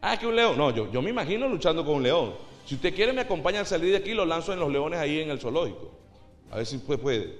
Ah, 0.00 0.18
que 0.18 0.26
un 0.26 0.36
león. 0.36 0.56
No, 0.56 0.74
yo, 0.74 0.90
yo 0.90 1.02
me 1.02 1.10
imagino 1.10 1.48
luchando 1.48 1.84
con 1.84 1.96
un 1.96 2.02
león. 2.02 2.34
Si 2.64 2.74
usted 2.74 2.94
quiere, 2.94 3.12
me 3.12 3.22
acompaña 3.22 3.60
a 3.60 3.64
salir 3.64 3.90
de 3.90 3.98
aquí 3.98 4.10
y 4.10 4.14
lo 4.14 4.24
lanzo 4.24 4.52
en 4.52 4.60
los 4.60 4.70
leones 4.70 4.98
ahí 4.98 5.20
en 5.20 5.30
el 5.30 5.40
zoológico. 5.40 5.90
A 6.50 6.56
ver 6.56 6.66
si 6.66 6.78
puede. 6.78 7.38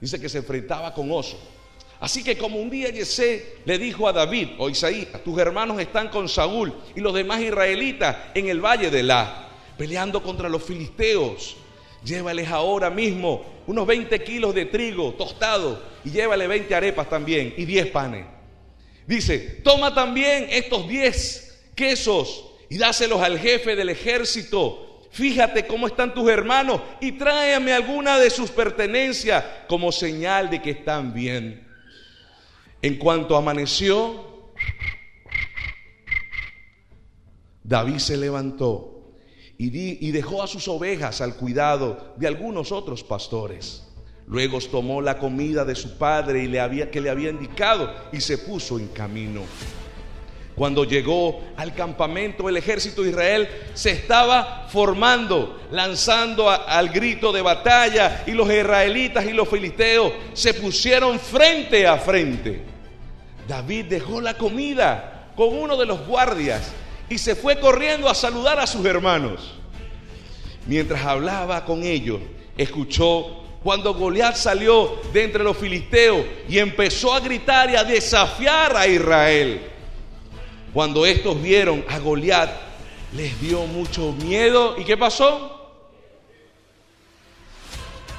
Dice 0.00 0.20
que 0.20 0.28
se 0.28 0.38
enfrentaba 0.38 0.92
con 0.94 1.10
oso. 1.10 1.38
Así 2.00 2.24
que 2.24 2.36
como 2.36 2.58
un 2.58 2.68
día 2.68 2.90
Yesé 2.90 3.58
le 3.64 3.78
dijo 3.78 4.08
a 4.08 4.12
David 4.12 4.48
o 4.58 4.68
Isaías, 4.68 5.22
tus 5.22 5.38
hermanos 5.38 5.78
están 5.78 6.08
con 6.08 6.28
Saúl 6.28 6.74
y 6.96 7.00
los 7.00 7.14
demás 7.14 7.40
israelitas 7.40 8.16
en 8.34 8.48
el 8.48 8.60
valle 8.60 8.90
de 8.90 9.04
La, 9.04 9.48
peleando 9.78 10.20
contra 10.20 10.48
los 10.48 10.64
filisteos. 10.64 11.56
Llévales 12.04 12.48
ahora 12.48 12.90
mismo 12.90 13.44
unos 13.66 13.86
20 13.86 14.22
kilos 14.22 14.54
de 14.54 14.66
trigo 14.66 15.12
tostado 15.14 15.82
y 16.04 16.10
llévale 16.10 16.46
20 16.46 16.74
arepas 16.74 17.08
también 17.08 17.54
y 17.56 17.64
10 17.64 17.86
panes. 17.88 18.26
Dice, 19.06 19.60
toma 19.62 19.94
también 19.94 20.46
estos 20.50 20.88
10 20.88 21.70
quesos 21.74 22.44
y 22.68 22.78
dáselos 22.78 23.20
al 23.20 23.38
jefe 23.38 23.76
del 23.76 23.88
ejército 23.90 24.92
fíjate 25.12 25.66
cómo 25.66 25.86
están 25.86 26.14
tus 26.14 26.28
hermanos 26.28 26.80
y 27.00 27.12
tráeme 27.12 27.72
alguna 27.72 28.18
de 28.18 28.30
sus 28.30 28.50
pertenencias 28.50 29.44
como 29.68 29.92
señal 29.92 30.50
de 30.50 30.60
que 30.60 30.70
están 30.70 31.12
bien. 31.14 31.68
En 32.80 32.96
cuanto 32.96 33.36
amaneció, 33.36 34.50
David 37.62 37.98
se 37.98 38.16
levantó 38.16 38.91
y, 39.66 40.10
dejó 40.10 40.42
a 40.42 40.48
sus 40.48 40.66
ovejas 40.66 41.20
al 41.20 41.36
cuidado 41.36 42.14
de 42.16 42.26
algunos 42.26 42.72
otros 42.72 43.04
pastores. 43.04 43.84
Luego 44.26 44.58
tomó 44.60 45.00
la 45.00 45.18
comida 45.18 45.64
de 45.64 45.74
su 45.74 45.98
padre 45.98 46.42
y 46.42 46.48
le 46.48 46.58
había, 46.58 46.90
que 46.90 47.00
le 47.00 47.10
había 47.10 47.30
indicado 47.30 47.92
y 48.12 48.20
se 48.20 48.38
puso 48.38 48.78
en 48.78 48.88
camino. 48.88 49.42
Cuando 50.54 50.84
llegó 50.84 51.40
al 51.56 51.74
campamento, 51.74 52.48
el 52.48 52.56
ejército 52.56 53.02
de 53.02 53.10
Israel 53.10 53.48
se 53.74 53.90
estaba 53.90 54.66
formando, 54.68 55.60
lanzando 55.70 56.50
al 56.50 56.90
grito 56.90 57.32
de 57.32 57.40
batalla 57.40 58.24
y 58.26 58.32
los 58.32 58.50
israelitas 58.52 59.24
y 59.24 59.32
los 59.32 59.48
filisteos 59.48 60.12
se 60.34 60.54
pusieron 60.54 61.18
frente 61.18 61.86
a 61.86 61.96
frente. 61.98 62.62
David 63.48 63.86
dejó 63.86 64.20
la 64.20 64.34
comida 64.34 65.30
con 65.36 65.56
uno 65.56 65.76
de 65.76 65.86
los 65.86 66.06
guardias 66.06 66.72
y 67.12 67.18
se 67.18 67.36
fue 67.36 67.60
corriendo 67.60 68.08
a 68.08 68.14
saludar 68.14 68.58
a 68.58 68.66
sus 68.66 68.84
hermanos. 68.86 69.52
Mientras 70.66 71.04
hablaba 71.04 71.64
con 71.64 71.82
ellos, 71.82 72.20
escuchó 72.56 73.44
cuando 73.62 73.92
Goliat 73.92 74.34
salió 74.34 74.98
de 75.12 75.24
entre 75.24 75.44
los 75.44 75.56
filisteos 75.56 76.24
y 76.48 76.58
empezó 76.58 77.12
a 77.12 77.20
gritar 77.20 77.68
y 77.70 77.76
a 77.76 77.84
desafiar 77.84 78.74
a 78.74 78.86
Israel. 78.86 79.60
Cuando 80.72 81.04
estos 81.04 81.40
vieron 81.40 81.84
a 81.86 81.98
Goliat, 81.98 82.50
les 83.14 83.38
dio 83.40 83.66
mucho 83.66 84.12
miedo. 84.12 84.76
¿Y 84.78 84.84
qué 84.84 84.96
pasó? 84.96 85.70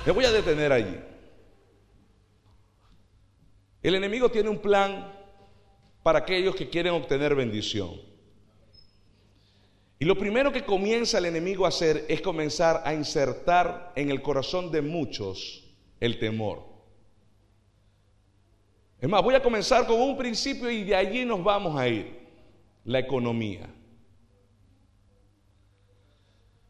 Me 0.06 0.12
voy 0.12 0.26
a 0.26 0.32
detener 0.32 0.72
allí. 0.72 1.00
El 3.82 3.96
enemigo 3.96 4.30
tiene 4.30 4.50
un 4.50 4.60
plan 4.60 5.12
para 6.04 6.20
aquellos 6.20 6.56
que 6.56 6.70
quieren 6.70 6.94
obtener 6.94 7.34
bendición. 7.34 8.13
Y 10.04 10.06
lo 10.06 10.18
primero 10.18 10.52
que 10.52 10.66
comienza 10.66 11.18
el 11.18 11.28
enemigo 11.28 11.64
a 11.64 11.70
hacer 11.70 12.04
es 12.10 12.20
comenzar 12.20 12.82
a 12.84 12.94
insertar 12.94 13.94
en 13.96 14.12
el 14.12 14.22
corazón 14.22 14.70
de 14.70 14.82
muchos 14.82 15.64
el 16.02 16.20
temor. 16.20 16.66
Es 19.00 19.08
más, 19.08 19.24
voy 19.24 19.36
a 19.36 19.42
comenzar 19.42 19.88
con 19.88 20.02
un 20.02 20.18
principio 20.18 20.70
y 20.70 20.84
de 20.84 20.94
allí 20.94 21.24
nos 21.24 21.42
vamos 21.42 21.80
a 21.80 21.88
ir 21.88 22.20
la 22.84 23.00
economía. 23.00 23.66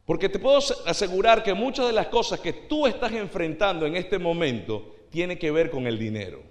Porque 0.06 0.30
te 0.30 0.38
puedo 0.38 0.60
asegurar 0.86 1.42
que 1.42 1.56
muchas 1.56 1.88
de 1.88 1.94
las 1.94 2.10
cosas 2.10 2.40
que 2.40 2.54
tú 2.54 2.86
estás 2.86 3.14
enfrentando 3.14 3.88
en 3.88 3.96
este 3.96 4.20
momento 4.20 5.08
tienen 5.10 5.40
que 5.40 5.50
ver 5.50 5.72
con 5.72 5.88
el 5.88 5.98
dinero. 5.98 6.44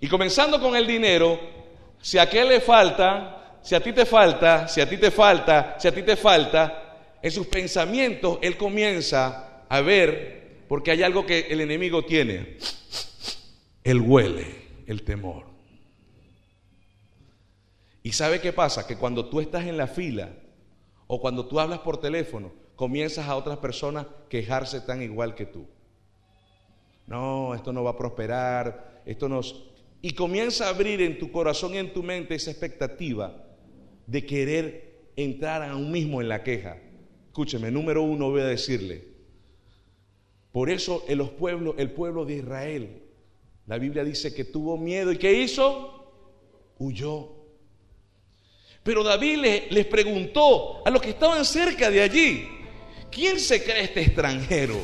Y 0.00 0.08
comenzando 0.08 0.60
con 0.60 0.74
el 0.74 0.88
dinero, 0.88 1.38
si 2.00 2.18
a 2.18 2.22
aquel 2.22 2.48
le 2.48 2.60
falta, 2.60 3.37
si 3.68 3.74
a 3.74 3.82
ti 3.82 3.92
te 3.92 4.06
falta, 4.06 4.66
si 4.66 4.80
a 4.80 4.88
ti 4.88 4.96
te 4.96 5.10
falta, 5.10 5.76
si 5.78 5.88
a 5.88 5.94
ti 5.94 6.02
te 6.02 6.16
falta, 6.16 7.18
en 7.20 7.30
sus 7.30 7.48
pensamientos 7.48 8.38
él 8.40 8.56
comienza 8.56 9.66
a 9.68 9.80
ver, 9.82 10.64
porque 10.66 10.90
hay 10.90 11.02
algo 11.02 11.26
que 11.26 11.40
el 11.50 11.60
enemigo 11.60 12.02
tiene, 12.02 12.56
él 13.84 14.00
huele 14.00 14.46
el 14.86 15.02
temor. 15.02 15.44
¿Y 18.02 18.12
sabe 18.12 18.40
qué 18.40 18.54
pasa? 18.54 18.86
Que 18.86 18.96
cuando 18.96 19.28
tú 19.28 19.38
estás 19.38 19.66
en 19.66 19.76
la 19.76 19.86
fila 19.86 20.30
o 21.06 21.20
cuando 21.20 21.44
tú 21.44 21.60
hablas 21.60 21.80
por 21.80 22.00
teléfono, 22.00 22.50
comienzas 22.74 23.28
a 23.28 23.36
otras 23.36 23.58
personas 23.58 24.06
quejarse 24.30 24.80
tan 24.80 25.02
igual 25.02 25.34
que 25.34 25.44
tú. 25.44 25.68
No, 27.06 27.54
esto 27.54 27.70
no 27.74 27.84
va 27.84 27.90
a 27.90 27.98
prosperar, 27.98 29.02
esto 29.04 29.28
no... 29.28 29.42
Y 30.00 30.14
comienza 30.14 30.64
a 30.64 30.70
abrir 30.70 31.02
en 31.02 31.18
tu 31.18 31.30
corazón 31.30 31.74
y 31.74 31.76
en 31.76 31.92
tu 31.92 32.02
mente 32.02 32.34
esa 32.34 32.50
expectativa 32.50 33.44
de 34.08 34.24
querer 34.24 35.10
entrar 35.16 35.62
aún 35.62 35.92
mismo 35.92 36.20
en 36.20 36.28
la 36.28 36.42
queja. 36.42 36.78
Escúcheme, 37.26 37.70
número 37.70 38.02
uno 38.02 38.30
voy 38.30 38.40
a 38.40 38.46
decirle. 38.46 39.04
Por 40.50 40.70
eso 40.70 41.04
en 41.06 41.18
los 41.18 41.28
pueblos, 41.28 41.74
el 41.78 41.90
pueblo 41.90 42.24
de 42.24 42.36
Israel, 42.36 43.02
la 43.66 43.78
Biblia 43.78 44.02
dice 44.02 44.34
que 44.34 44.44
tuvo 44.44 44.78
miedo 44.78 45.12
y 45.12 45.18
¿qué 45.18 45.34
hizo? 45.34 46.10
Huyó. 46.78 47.36
Pero 48.82 49.04
David 49.04 49.68
les, 49.70 49.86
preguntó 49.86 50.86
a 50.86 50.90
los 50.90 51.02
que 51.02 51.10
estaban 51.10 51.44
cerca 51.44 51.90
de 51.90 52.00
allí, 52.00 52.48
¿quién 53.10 53.38
se 53.38 53.62
cree 53.62 53.82
este 53.82 54.00
extranjero 54.00 54.76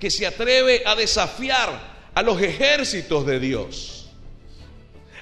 que 0.00 0.10
se 0.10 0.26
atreve 0.26 0.82
a 0.86 0.94
desafiar 0.94 2.08
a 2.14 2.22
los 2.22 2.40
ejércitos 2.40 3.26
de 3.26 3.38
Dios? 3.38 4.10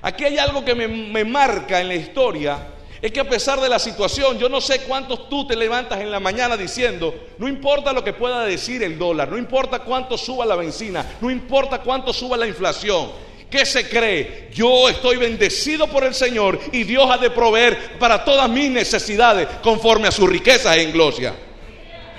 Aquí 0.01 0.25
hay 0.25 0.39
algo 0.39 0.65
que 0.65 0.77
me 0.77 1.25
marca 1.25 1.81
en 1.81 1.89
la 1.89 1.97
historia 1.97 2.69
es 3.03 3.11
que 3.11 3.19
a 3.19 3.29
pesar 3.29 3.61
de 3.61 3.69
la 3.69 3.81
situación, 3.81 4.39
yo 4.39 4.49
no 4.49 4.61
sé 4.61 4.83
cuántos 4.83 5.29
tú 5.29 5.45
te 5.45 5.57
levantas 5.57 6.01
en 6.01 6.13
la 6.13 6.21
mañana 6.21 6.57
diciendo, 6.57 7.13
no 7.37 7.49
importa 7.49 7.93
lo 7.93 8.05
que 8.05 8.13
pueda 8.13 8.45
decir 8.45 8.81
el 8.85 8.97
dólar, 8.97 9.29
no 9.29 9.37
importa 9.37 9.81
cuánto 9.81 10.17
suba 10.17 10.47
la 10.47 10.55
benzina, 10.55 11.05
no 11.21 11.29
importa 11.29 11.81
cuánto 11.81 12.13
suba 12.13 12.37
la 12.37 12.47
inflación, 12.47 13.11
¿Qué 13.53 13.67
se 13.67 13.87
cree? 13.87 14.49
Yo 14.55 14.89
estoy 14.89 15.19
bendecido 15.19 15.87
por 15.87 16.05
el 16.05 16.15
Señor 16.15 16.59
y 16.73 16.85
Dios 16.85 17.07
ha 17.11 17.19
de 17.19 17.29
proveer 17.29 17.99
para 17.99 18.25
todas 18.25 18.49
mis 18.49 18.71
necesidades 18.71 19.47
conforme 19.63 20.09
a 20.09 20.11
su 20.11 20.27
riqueza 20.27 20.75
en 20.75 20.91
gloria. 20.91 21.35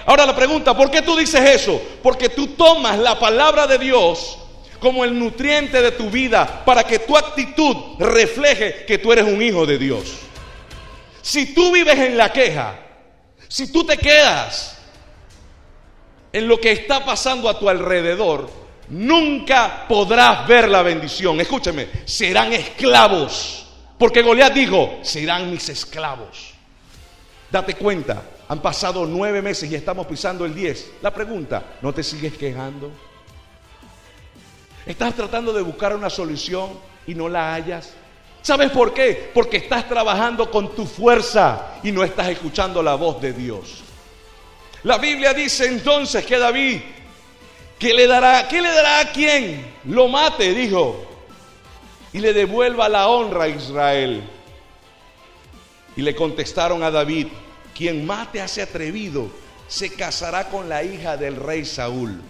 Ahora 0.06 0.28
la 0.28 0.36
pregunta, 0.36 0.78
¿por 0.78 0.92
qué 0.92 1.02
tú 1.02 1.16
dices 1.16 1.42
eso? 1.42 1.82
Porque 2.04 2.30
tú 2.30 2.50
tomas 2.50 3.00
la 3.00 3.18
palabra 3.18 3.66
de 3.66 3.80
Dios 3.80 4.38
como 4.80 5.04
el 5.04 5.18
nutriente 5.18 5.82
de 5.82 5.92
tu 5.94 6.12
vida 6.12 6.64
para 6.66 6.84
que 6.84 7.00
tu 7.00 7.18
actitud 7.18 7.78
refleje 7.98 8.86
que 8.86 9.00
tú 9.00 9.12
eres 9.12 9.26
un 9.26 9.42
hijo 9.42 9.66
de 9.66 9.80
Dios. 9.80 10.14
Si 11.24 11.54
tú 11.54 11.72
vives 11.72 11.98
en 11.98 12.18
la 12.18 12.34
queja, 12.34 12.76
si 13.48 13.72
tú 13.72 13.86
te 13.86 13.98
quedas 13.98 14.78
en 16.34 16.50
lo 16.50 16.60
que 16.60 16.74
está 16.74 17.06
pasando 17.06 17.48
a 17.48 17.58
tu 17.58 17.70
alrededor, 17.70 18.50
nunca 18.90 19.86
podrás 19.88 20.46
ver 20.46 20.68
la 20.68 20.84
bendición. 20.84 21.40
Escúcheme, 21.40 21.88
serán 22.04 22.52
esclavos. 22.52 23.66
Porque 23.98 24.22
Goliat 24.22 24.54
dijo, 24.54 25.00
serán 25.02 25.50
mis 25.50 25.70
esclavos. 25.70 26.56
Date 27.50 27.76
cuenta, 27.76 28.22
han 28.50 28.62
pasado 28.62 29.06
nueve 29.06 29.42
meses 29.42 29.72
y 29.72 29.76
estamos 29.76 30.06
pisando 30.06 30.44
el 30.44 30.54
diez. 30.54 30.92
La 31.02 31.14
pregunta, 31.14 31.78
¿no 31.82 31.94
te 31.94 32.04
sigues 32.04 32.34
quejando? 32.34 32.92
¿Estás 34.86 35.16
tratando 35.16 35.54
de 35.54 35.62
buscar 35.62 35.96
una 35.96 36.10
solución 36.10 36.72
y 37.08 37.16
no 37.16 37.30
la 37.30 37.54
hallas? 37.54 37.94
¿Sabes 38.44 38.70
por 38.70 38.94
qué? 38.94 39.32
Porque 39.34 39.58
estás 39.58 39.90
trabajando 39.90 40.52
con 40.52 40.76
tu 40.76 40.86
fuerza 40.86 41.80
y 41.82 41.92
no 41.92 42.04
estás 42.04 42.28
escuchando 42.28 42.84
la 42.84 42.94
voz 42.94 43.20
de 43.20 43.34
Dios. 43.34 43.82
La 44.84 45.00
Biblia 45.00 45.34
dice 45.34 45.66
entonces 45.66 46.24
que 46.26 46.38
David 46.38 46.82
¿Qué 47.84 47.94
le 47.94 48.08
dará? 48.08 48.48
¿Qué 48.48 48.62
le 48.62 48.72
dará 48.72 49.02
a 49.02 49.12
quien 49.12 49.74
lo 49.84 50.08
mate? 50.08 50.54
Dijo. 50.54 51.06
Y 52.14 52.20
le 52.20 52.32
devuelva 52.32 52.88
la 52.88 53.10
honra 53.10 53.44
a 53.44 53.50
Israel. 53.50 54.24
Y 55.98 56.02
le 56.02 56.16
contestaron 56.16 56.82
a 56.82 56.90
David, 56.90 57.28
quien 57.76 58.06
mate 58.06 58.40
a 58.40 58.46
ese 58.46 58.62
atrevido 58.62 59.30
se 59.68 59.94
casará 59.94 60.48
con 60.48 60.70
la 60.70 60.82
hija 60.82 61.18
del 61.18 61.36
rey 61.36 61.66
Saúl. 61.66 62.22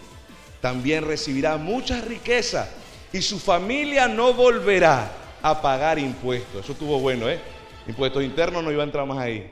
También 0.60 1.06
recibirá 1.06 1.58
mucha 1.58 2.02
riqueza 2.02 2.68
y 3.12 3.22
su 3.22 3.40
familia 3.40 4.08
no 4.08 4.34
volverá 4.34 5.12
a 5.44 5.62
pagar 5.62 6.00
impuestos. 6.00 6.64
Eso 6.64 6.72
estuvo 6.72 6.98
bueno, 7.00 7.30
¿eh? 7.30 7.40
Impuestos 7.88 8.24
internos 8.24 8.64
no 8.64 8.72
iba 8.72 8.82
a 8.82 8.86
entrar 8.86 9.06
más 9.06 9.20
ahí. 9.20 9.52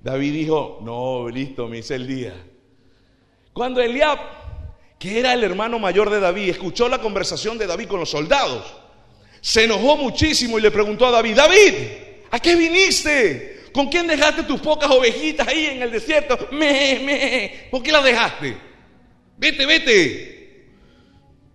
David 0.00 0.32
dijo, 0.32 0.78
no, 0.82 1.28
listo, 1.28 1.66
me 1.66 1.78
hice 1.78 1.96
el 1.96 2.06
día. 2.06 2.34
Cuando 3.52 3.80
Eliab, 3.80 4.18
que 4.96 5.18
era 5.18 5.32
el 5.32 5.42
hermano 5.42 5.80
mayor 5.80 6.08
de 6.08 6.20
David, 6.20 6.50
escuchó 6.50 6.88
la 6.88 7.00
conversación 7.00 7.58
de 7.58 7.66
David 7.66 7.88
con 7.88 7.98
los 7.98 8.08
soldados, 8.08 8.64
se 9.40 9.64
enojó 9.64 9.96
muchísimo 9.96 10.56
y 10.56 10.62
le 10.62 10.70
preguntó 10.70 11.06
a 11.06 11.10
David, 11.10 11.34
David, 11.34 11.74
¿a 12.30 12.38
qué 12.38 12.54
viniste? 12.54 13.70
¿Con 13.72 13.88
quién 13.88 14.06
dejaste 14.06 14.44
tus 14.44 14.60
pocas 14.60 14.88
ovejitas 14.88 15.48
ahí 15.48 15.66
en 15.66 15.82
el 15.82 15.90
desierto? 15.90 16.38
Me, 16.52 17.00
me, 17.04 17.68
¿por 17.72 17.82
qué 17.82 17.90
las 17.90 18.04
dejaste? 18.04 18.56
Vete, 19.36 19.66
vete. 19.66 20.68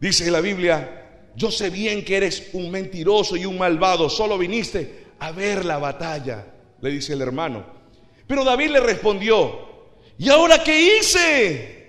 Dice 0.01 0.29
la 0.29 0.41
Biblia, 0.41 1.02
yo 1.35 1.51
sé 1.51 1.69
bien 1.69 2.05
que 2.05 2.17
eres 2.17 2.49
un 2.53 2.69
mentiroso 2.69 3.35
y 3.35 3.45
un 3.45 3.57
malvado, 3.57 4.09
solo 4.09 4.37
viniste 4.37 5.07
a 5.19 5.31
ver 5.31 5.65
la 5.65 5.77
batalla, 5.77 6.45
le 6.81 6.89
dice 6.89 7.13
el 7.13 7.21
hermano. 7.21 7.65
Pero 8.27 8.43
David 8.43 8.71
le 8.71 8.79
respondió, 8.79 9.93
¿y 10.17 10.29
ahora 10.29 10.63
qué 10.63 10.97
hice? 10.97 11.83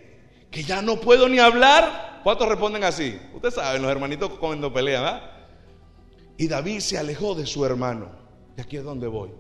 Que 0.51 0.63
ya 0.63 0.83
no 0.83 1.01
puedo 1.01 1.29
ni 1.29 1.39
hablar. 1.39 2.21
¿Cuántos 2.23 2.49
responden 2.49 2.85
así? 2.85 3.19
Ustedes 3.35 3.55
saben, 3.55 3.83
los 3.83 3.91
hermanitos 3.91 4.31
cuando 4.39 4.73
pelean, 4.73 5.03
¿verdad? 5.03 5.31
Y 6.37 6.49
David 6.49 6.81
se 6.81 6.99
alejó 6.99 7.35
de 7.35 7.47
su 7.47 7.65
hermano. 7.65 8.11
Y 8.57 8.61
aquí 8.61 8.77
es 8.77 8.85
donde 8.85 9.07
voy. 9.07 9.31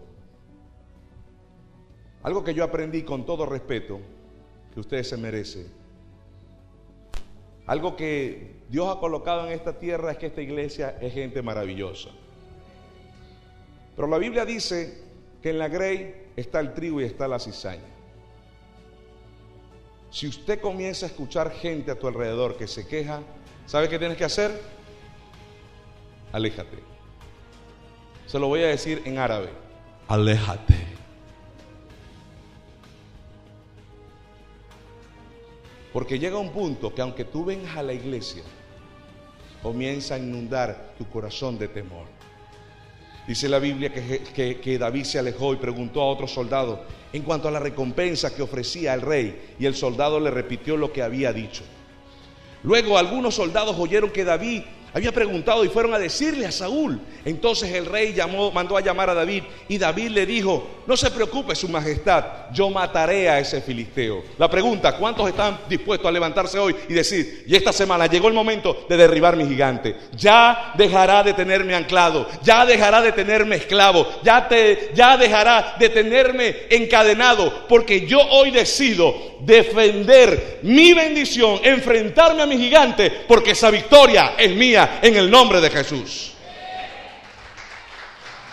Algo 2.22 2.42
que 2.42 2.54
yo 2.54 2.64
aprendí 2.64 3.02
con 3.02 3.26
todo 3.26 3.46
respeto, 3.46 4.00
que 4.72 4.80
ustedes 4.80 5.08
se 5.08 5.16
merecen. 5.16 5.66
Algo 7.66 7.96
que 7.96 8.63
Dios 8.74 8.88
ha 8.88 8.98
colocado 8.98 9.46
en 9.46 9.52
esta 9.52 9.78
tierra 9.78 10.10
es 10.10 10.18
que 10.18 10.26
esta 10.26 10.42
iglesia 10.42 10.98
es 11.00 11.14
gente 11.14 11.40
maravillosa. 11.42 12.08
Pero 13.94 14.08
la 14.08 14.18
Biblia 14.18 14.44
dice 14.44 15.00
que 15.40 15.50
en 15.50 15.60
la 15.60 15.68
grey 15.68 16.32
está 16.34 16.58
el 16.58 16.74
trigo 16.74 17.00
y 17.00 17.04
está 17.04 17.28
la 17.28 17.38
cizaña. 17.38 17.84
Si 20.10 20.26
usted 20.26 20.60
comienza 20.60 21.06
a 21.06 21.08
escuchar 21.08 21.52
gente 21.52 21.92
a 21.92 21.94
tu 21.96 22.08
alrededor 22.08 22.56
que 22.56 22.66
se 22.66 22.84
queja, 22.84 23.20
¿sabe 23.64 23.88
qué 23.88 23.96
tienes 23.96 24.16
que 24.16 24.24
hacer? 24.24 24.60
Aléjate. 26.32 26.78
Se 28.26 28.40
lo 28.40 28.48
voy 28.48 28.64
a 28.64 28.66
decir 28.66 29.02
en 29.04 29.18
árabe. 29.18 29.50
Aléjate. 30.08 30.74
Porque 35.92 36.18
llega 36.18 36.38
un 36.38 36.50
punto 36.50 36.92
que 36.92 37.02
aunque 37.02 37.24
tú 37.24 37.44
vengas 37.44 37.76
a 37.76 37.82
la 37.84 37.92
iglesia, 37.92 38.42
comienza 39.64 40.16
a 40.16 40.18
inundar 40.18 40.92
tu 40.98 41.08
corazón 41.08 41.58
de 41.58 41.68
temor. 41.68 42.04
Dice 43.26 43.48
la 43.48 43.58
Biblia 43.58 43.90
que, 43.90 44.60
que, 44.62 44.78
David 44.78 45.04
se 45.04 45.18
alejó 45.18 45.54
y 45.54 45.56
preguntó 45.56 46.02
a 46.02 46.10
otro 46.10 46.28
soldado 46.28 46.84
en 47.14 47.22
cuanto 47.22 47.48
a 47.48 47.50
la 47.50 47.60
recompensa 47.60 48.34
que 48.34 48.42
ofrecía 48.42 48.92
el 48.92 49.00
rey, 49.00 49.54
y 49.58 49.64
el 49.64 49.74
soldado 49.74 50.20
le 50.20 50.30
repitió 50.30 50.76
lo 50.76 50.92
que 50.92 51.02
había 51.02 51.32
dicho. 51.32 51.62
Luego 52.62 52.98
algunos 52.98 53.36
soldados 53.36 53.74
oyeron 53.78 54.10
que 54.10 54.24
David 54.24 54.64
había 54.94 55.10
preguntado 55.10 55.64
y 55.64 55.68
fueron 55.68 55.92
a 55.92 55.98
decirle 55.98 56.46
a 56.46 56.52
Saúl. 56.52 57.00
Entonces 57.24 57.72
el 57.72 57.86
rey 57.86 58.12
llamó, 58.12 58.52
mandó 58.52 58.76
a 58.76 58.80
llamar 58.80 59.10
a 59.10 59.14
David 59.14 59.42
y 59.68 59.76
David 59.76 60.10
le 60.10 60.24
dijo, 60.24 60.82
no 60.86 60.96
se 60.96 61.10
preocupe 61.10 61.56
su 61.56 61.68
majestad, 61.68 62.24
yo 62.52 62.70
mataré 62.70 63.28
a 63.28 63.40
ese 63.40 63.60
filisteo. 63.60 64.22
La 64.38 64.48
pregunta, 64.48 64.96
¿cuántos 64.96 65.28
están 65.28 65.58
dispuestos 65.68 66.06
a 66.08 66.12
levantarse 66.12 66.60
hoy 66.60 66.76
y 66.88 66.92
decir, 66.92 67.44
y 67.48 67.56
esta 67.56 67.72
semana 67.72 68.06
llegó 68.06 68.28
el 68.28 68.34
momento 68.34 68.86
de 68.88 68.96
derribar 68.96 69.36
mi 69.36 69.46
gigante? 69.46 69.96
Ya 70.16 70.72
dejará 70.76 71.24
de 71.24 71.32
tenerme 71.32 71.74
anclado, 71.74 72.28
ya 72.44 72.64
dejará 72.64 73.02
de 73.02 73.10
tenerme 73.10 73.56
esclavo, 73.56 74.06
ya, 74.22 74.46
te, 74.46 74.92
ya 74.94 75.16
dejará 75.16 75.74
de 75.76 75.88
tenerme 75.88 76.54
encadenado, 76.70 77.66
porque 77.66 78.06
yo 78.06 78.20
hoy 78.20 78.52
decido 78.52 79.34
defender 79.40 80.60
mi 80.62 80.92
bendición, 80.92 81.60
enfrentarme 81.64 82.42
a 82.42 82.46
mi 82.46 82.56
gigante, 82.56 83.10
porque 83.26 83.50
esa 83.50 83.70
victoria 83.70 84.34
es 84.38 84.54
mía 84.54 84.83
en 85.02 85.16
el 85.16 85.30
nombre 85.30 85.60
de 85.60 85.70
Jesús. 85.70 86.32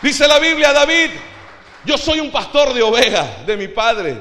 Dice 0.02 0.28
la 0.28 0.39
Biblia, 0.39 0.74
David, 0.74 1.12
yo 1.86 1.98
soy 1.98 2.20
un 2.20 2.32
pastor 2.32 2.74
de 2.74 2.82
ovejas 2.82 3.46
de 3.46 3.58
mi 3.58 3.67
padre, 3.67 4.17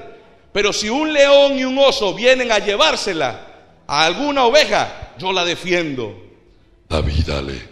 pero 0.52 0.72
si 0.72 0.88
un 0.88 1.12
león 1.12 1.58
y 1.58 1.64
un 1.64 1.78
oso 1.78 2.14
vienen 2.14 2.52
a 2.52 2.58
llevársela 2.58 3.46
a 3.86 4.04
alguna 4.04 4.44
oveja, 4.44 5.12
yo 5.18 5.32
la 5.32 5.44
defiendo. 5.44 6.14
David, 6.88 7.24
dale. 7.26 7.62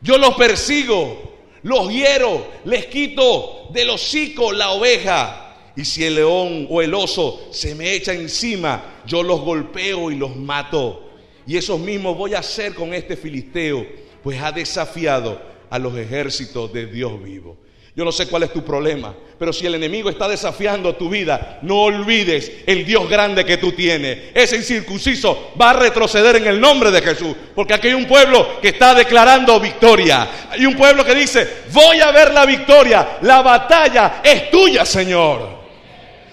Yo 0.00 0.18
los 0.18 0.34
persigo, 0.34 1.32
los 1.62 1.88
hiero, 1.88 2.46
les 2.64 2.86
quito 2.86 3.68
del 3.70 3.90
hocico 3.90 4.52
la 4.52 4.70
oveja. 4.70 5.38
Y 5.76 5.84
si 5.84 6.04
el 6.04 6.16
león 6.16 6.66
o 6.70 6.82
el 6.82 6.92
oso 6.92 7.48
se 7.50 7.74
me 7.74 7.92
echa 7.92 8.12
encima, 8.12 9.02
yo 9.06 9.22
los 9.22 9.40
golpeo 9.40 10.10
y 10.10 10.16
los 10.16 10.36
mato. 10.36 11.11
Y 11.46 11.56
eso 11.56 11.78
mismo 11.78 12.14
voy 12.14 12.34
a 12.34 12.38
hacer 12.38 12.74
con 12.74 12.94
este 12.94 13.16
filisteo, 13.16 13.86
pues 14.22 14.40
ha 14.40 14.52
desafiado 14.52 15.40
a 15.70 15.78
los 15.78 15.96
ejércitos 15.96 16.72
de 16.72 16.86
Dios 16.86 17.22
vivo. 17.22 17.56
Yo 17.94 18.06
no 18.06 18.12
sé 18.12 18.26
cuál 18.26 18.44
es 18.44 18.52
tu 18.52 18.64
problema, 18.64 19.14
pero 19.38 19.52
si 19.52 19.66
el 19.66 19.74
enemigo 19.74 20.08
está 20.08 20.26
desafiando 20.26 20.94
tu 20.96 21.10
vida, 21.10 21.58
no 21.60 21.82
olvides 21.82 22.50
el 22.66 22.86
Dios 22.86 23.06
grande 23.06 23.44
que 23.44 23.58
tú 23.58 23.72
tienes. 23.72 24.30
Ese 24.32 24.56
incircunciso 24.56 25.52
va 25.60 25.70
a 25.70 25.74
retroceder 25.74 26.36
en 26.36 26.46
el 26.46 26.58
nombre 26.58 26.90
de 26.90 27.02
Jesús, 27.02 27.36
porque 27.54 27.74
aquí 27.74 27.88
hay 27.88 27.94
un 27.94 28.06
pueblo 28.06 28.60
que 28.62 28.68
está 28.68 28.94
declarando 28.94 29.60
victoria. 29.60 30.26
Hay 30.50 30.64
un 30.64 30.74
pueblo 30.74 31.04
que 31.04 31.14
dice, 31.14 31.46
voy 31.70 32.00
a 32.00 32.10
ver 32.12 32.32
la 32.32 32.46
victoria, 32.46 33.18
la 33.20 33.42
batalla 33.42 34.22
es 34.24 34.50
tuya, 34.50 34.86
Señor. 34.86 35.61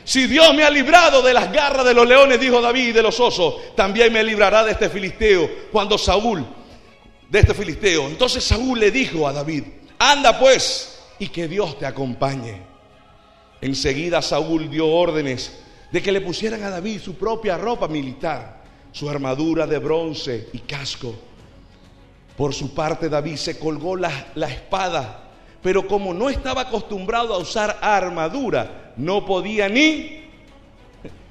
Si 0.09 0.25
Dios 0.25 0.55
me 0.55 0.63
ha 0.63 0.71
librado 0.71 1.21
de 1.21 1.35
las 1.35 1.51
garras 1.53 1.85
de 1.85 1.93
los 1.93 2.07
leones, 2.07 2.39
dijo 2.39 2.59
David, 2.59 2.87
y 2.87 2.91
de 2.93 3.03
los 3.03 3.19
osos, 3.19 3.75
también 3.75 4.11
me 4.11 4.23
librará 4.23 4.63
de 4.63 4.71
este 4.71 4.89
filisteo. 4.89 5.47
Cuando 5.71 5.99
Saúl, 5.99 6.43
de 7.29 7.39
este 7.39 7.53
filisteo, 7.53 8.07
entonces 8.07 8.43
Saúl 8.43 8.79
le 8.79 8.89
dijo 8.89 9.27
a 9.27 9.33
David, 9.33 9.65
anda 9.99 10.39
pues 10.39 10.99
y 11.19 11.27
que 11.27 11.47
Dios 11.47 11.77
te 11.77 11.85
acompañe. 11.85 12.59
Enseguida 13.61 14.23
Saúl 14.23 14.67
dio 14.71 14.87
órdenes 14.87 15.59
de 15.91 16.01
que 16.01 16.11
le 16.11 16.21
pusieran 16.21 16.63
a 16.63 16.71
David 16.71 17.01
su 17.01 17.13
propia 17.13 17.55
ropa 17.59 17.87
militar, 17.87 18.63
su 18.91 19.07
armadura 19.11 19.67
de 19.67 19.77
bronce 19.77 20.49
y 20.53 20.57
casco. 20.61 21.13
Por 22.35 22.55
su 22.55 22.73
parte 22.73 23.09
David 23.09 23.35
se 23.35 23.59
colgó 23.59 23.95
la, 23.95 24.29
la 24.33 24.49
espada 24.49 25.28
pero 25.61 25.87
como 25.87 26.13
no 26.13 26.29
estaba 26.29 26.61
acostumbrado 26.61 27.33
a 27.33 27.37
usar 27.37 27.77
armadura, 27.81 28.93
no 28.97 29.25
podía 29.25 29.67
ni, 29.67 30.23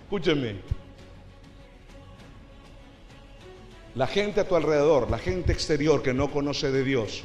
escúcheme, 0.02 0.56
la 3.94 4.06
gente 4.06 4.40
a 4.40 4.48
tu 4.48 4.54
alrededor, 4.54 5.10
la 5.10 5.18
gente 5.18 5.52
exterior 5.52 6.02
que 6.02 6.14
no 6.14 6.30
conoce 6.30 6.70
de 6.70 6.84
Dios, 6.84 7.24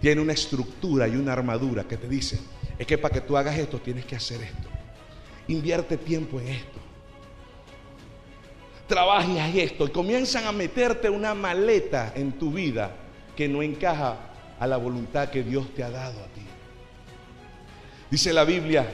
tiene 0.00 0.20
una 0.20 0.32
estructura 0.32 1.06
y 1.06 1.16
una 1.16 1.32
armadura 1.32 1.84
que 1.84 1.96
te 1.96 2.08
dice, 2.08 2.40
es 2.78 2.86
que 2.86 2.98
para 2.98 3.14
que 3.14 3.20
tú 3.20 3.36
hagas 3.36 3.56
esto 3.56 3.78
tienes 3.78 4.04
que 4.04 4.16
hacer 4.16 4.42
esto. 4.42 4.68
Invierte 5.48 5.96
tiempo 5.96 6.40
en 6.40 6.48
esto. 6.48 6.80
Trabajes 8.88 9.54
esto 9.54 9.86
y 9.86 9.90
comienzan 9.90 10.46
a 10.46 10.52
meterte 10.52 11.08
una 11.08 11.34
maleta 11.34 12.12
en 12.16 12.32
tu 12.32 12.50
vida 12.50 12.96
que 13.36 13.48
no 13.48 13.62
encaja 13.62 14.31
a 14.62 14.66
la 14.68 14.76
voluntad 14.76 15.28
que 15.28 15.42
Dios 15.42 15.74
te 15.74 15.82
ha 15.82 15.90
dado 15.90 16.20
a 16.20 16.26
ti. 16.26 16.42
Dice 18.08 18.32
la 18.32 18.44
Biblia, 18.44 18.86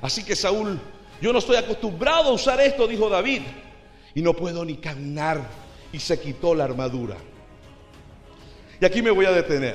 así 0.00 0.24
que 0.24 0.36
Saúl, 0.36 0.78
yo 1.20 1.32
no 1.32 1.40
estoy 1.40 1.56
acostumbrado 1.56 2.28
a 2.28 2.32
usar 2.34 2.60
esto, 2.60 2.86
dijo 2.86 3.08
David, 3.08 3.42
y 4.14 4.22
no 4.22 4.32
puedo 4.32 4.64
ni 4.64 4.76
caminar, 4.76 5.40
y 5.92 5.98
se 5.98 6.20
quitó 6.20 6.54
la 6.54 6.62
armadura. 6.62 7.16
Y 8.80 8.84
aquí 8.84 9.02
me 9.02 9.10
voy 9.10 9.26
a 9.26 9.32
detener, 9.32 9.74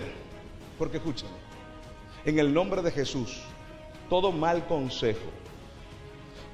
porque 0.78 0.96
escúchame, 0.96 1.34
en 2.24 2.40
el 2.40 2.54
nombre 2.54 2.82
de 2.82 2.92
Jesús, 2.92 3.42
todo 4.10 4.32
mal 4.32 4.66
consejo, 4.66 5.30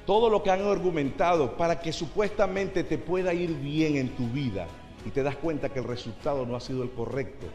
todo 0.04 0.28
lo 0.28 0.42
que 0.42 0.50
han 0.50 0.66
argumentado 0.66 1.56
para 1.56 1.78
que 1.78 1.92
supuestamente 1.92 2.82
te 2.82 2.98
pueda 2.98 3.32
ir 3.34 3.54
bien 3.54 3.94
en 3.94 4.08
tu 4.16 4.26
vida 4.30 4.66
y 5.06 5.10
te 5.10 5.22
das 5.22 5.36
cuenta 5.36 5.68
que 5.68 5.78
el 5.78 5.84
resultado 5.84 6.44
no 6.44 6.56
ha 6.56 6.60
sido 6.60 6.82
el 6.82 6.90
correcto, 6.90 7.46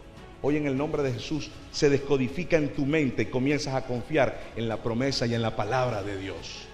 Hoy 0.47 0.57
en 0.57 0.67
el 0.67 0.77
nombre 0.77 1.01
de 1.01 1.11
Jesús 1.11 1.49
se 1.71 1.89
descodifica 1.89 2.55
en 2.55 2.71
tu 2.75 2.85
mente 2.85 3.23
y 3.23 3.25
comienzas 3.25 3.73
a 3.73 3.81
confiar 3.81 4.39
en 4.55 4.69
la 4.69 4.77
promesa 4.77 5.25
y 5.25 5.33
en 5.33 5.41
la 5.41 5.55
palabra 5.55 6.03
de 6.03 6.19
Dios. 6.19 6.67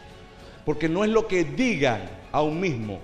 Porque 0.65 0.89
no 0.89 1.05
es 1.05 1.09
lo 1.09 1.25
que 1.25 1.45
digan 1.45 2.01
a 2.33 2.41
un 2.41 2.59
mismo 2.59 2.99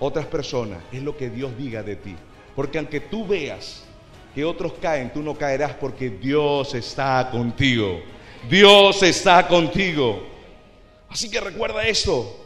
otras 0.00 0.26
personas, 0.26 0.80
es 0.90 1.04
lo 1.04 1.16
que 1.16 1.30
Dios 1.30 1.56
diga 1.56 1.84
de 1.84 1.94
ti. 1.94 2.16
Porque 2.56 2.78
aunque 2.78 2.98
tú 2.98 3.28
veas 3.28 3.84
que 4.34 4.44
otros 4.44 4.72
caen, 4.82 5.12
tú 5.12 5.22
no 5.22 5.36
caerás 5.36 5.74
porque 5.74 6.10
Dios 6.10 6.74
está 6.74 7.28
contigo. 7.30 8.00
Dios 8.50 9.00
está 9.04 9.46
contigo. 9.46 10.20
Así 11.08 11.30
que 11.30 11.38
recuerda 11.38 11.86
esto. 11.86 12.40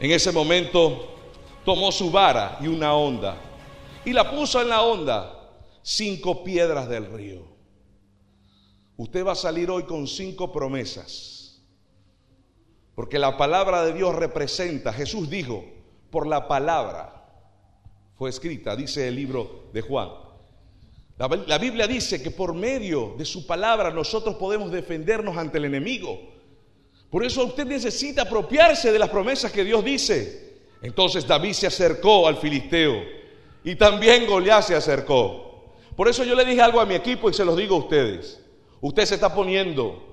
En 0.00 0.10
ese 0.10 0.32
momento 0.32 1.16
tomó 1.64 1.92
su 1.92 2.10
vara 2.10 2.58
y 2.60 2.66
una 2.66 2.94
onda 2.94 3.36
y 4.04 4.12
la 4.12 4.28
puso 4.28 4.60
en 4.60 4.70
la 4.70 4.82
onda 4.82 5.36
cinco 5.82 6.44
piedras 6.44 6.88
del 6.88 7.06
río. 7.12 7.44
Usted 8.96 9.24
va 9.24 9.32
a 9.32 9.36
salir 9.36 9.70
hoy 9.70 9.84
con 9.84 10.06
cinco 10.06 10.52
promesas. 10.52 11.62
Porque 12.94 13.18
la 13.18 13.36
palabra 13.38 13.82
de 13.84 13.94
Dios 13.94 14.14
representa, 14.14 14.92
Jesús 14.92 15.30
dijo, 15.30 15.64
por 16.10 16.26
la 16.26 16.48
palabra 16.48 17.16
fue 18.18 18.28
escrita, 18.28 18.76
dice 18.76 19.08
el 19.08 19.16
libro 19.16 19.70
de 19.72 19.80
Juan. 19.80 20.10
La, 21.16 21.58
Biblia 21.58 21.86
dice 21.86 22.22
que 22.22 22.30
por 22.30 22.54
medio 22.54 23.14
de 23.18 23.26
su 23.26 23.46
palabra 23.46 23.90
nosotros 23.90 24.36
podemos 24.36 24.70
defendernos 24.70 25.36
ante 25.36 25.58
el 25.58 25.66
enemigo. 25.66 26.18
Por 27.10 27.24
eso 27.24 27.44
usted 27.44 27.66
necesita 27.66 28.22
apropiarse 28.22 28.90
de 28.90 28.98
las 28.98 29.10
promesas 29.10 29.52
que 29.52 29.64
Dios 29.64 29.84
dice. 29.84 30.60
Entonces 30.80 31.26
David 31.26 31.52
se 31.52 31.66
acercó 31.66 32.26
al 32.26 32.36
filisteo 32.36 33.02
y 33.64 33.74
también 33.76 34.26
Goliat 34.26 34.62
se 34.62 34.74
acercó. 34.74 35.49
Por 35.96 36.08
eso 36.08 36.24
yo 36.24 36.34
le 36.34 36.44
dije 36.44 36.62
algo 36.62 36.80
a 36.80 36.86
mi 36.86 36.94
equipo 36.94 37.30
y 37.30 37.34
se 37.34 37.44
los 37.44 37.56
digo 37.56 37.76
a 37.76 37.80
ustedes. 37.80 38.42
Usted 38.80 39.04
se 39.04 39.16
está 39.16 39.34
poniendo, 39.34 40.12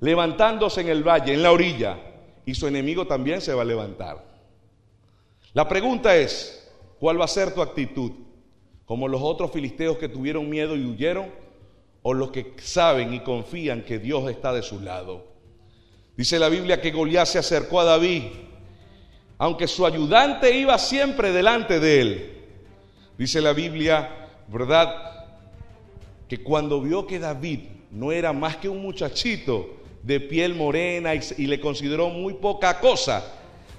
levantándose 0.00 0.80
en 0.80 0.88
el 0.88 1.06
valle, 1.06 1.34
en 1.34 1.42
la 1.42 1.52
orilla, 1.52 1.98
y 2.44 2.54
su 2.54 2.66
enemigo 2.66 3.06
también 3.06 3.40
se 3.40 3.54
va 3.54 3.62
a 3.62 3.66
levantar. 3.66 4.24
La 5.54 5.68
pregunta 5.68 6.16
es, 6.16 6.68
¿cuál 6.98 7.20
va 7.20 7.26
a 7.26 7.28
ser 7.28 7.54
tu 7.54 7.62
actitud? 7.62 8.12
como 8.92 9.08
los 9.08 9.22
otros 9.22 9.50
filisteos 9.50 9.96
que 9.96 10.10
tuvieron 10.10 10.50
miedo 10.50 10.76
y 10.76 10.84
huyeron, 10.84 11.30
o 12.02 12.12
los 12.12 12.30
que 12.30 12.54
saben 12.58 13.14
y 13.14 13.20
confían 13.20 13.82
que 13.84 13.98
Dios 13.98 14.28
está 14.28 14.52
de 14.52 14.62
su 14.62 14.80
lado. 14.80 15.24
Dice 16.14 16.38
la 16.38 16.50
Biblia 16.50 16.78
que 16.78 16.90
Goliat 16.90 17.26
se 17.26 17.38
acercó 17.38 17.80
a 17.80 17.84
David, 17.84 18.24
aunque 19.38 19.66
su 19.66 19.86
ayudante 19.86 20.54
iba 20.58 20.78
siempre 20.78 21.32
delante 21.32 21.80
de 21.80 22.00
él. 22.02 22.44
Dice 23.16 23.40
la 23.40 23.54
Biblia, 23.54 24.21
¿verdad? 24.52 25.26
Que 26.28 26.42
cuando 26.42 26.80
vio 26.80 27.06
que 27.06 27.18
David 27.18 27.60
no 27.90 28.12
era 28.12 28.32
más 28.32 28.56
que 28.56 28.68
un 28.68 28.82
muchachito 28.82 29.80
de 30.02 30.20
piel 30.20 30.54
morena 30.54 31.14
y, 31.14 31.46
le 31.46 31.60
consideró 31.60 32.08
muy 32.08 32.34
poca 32.34 32.80
cosa, 32.80 33.24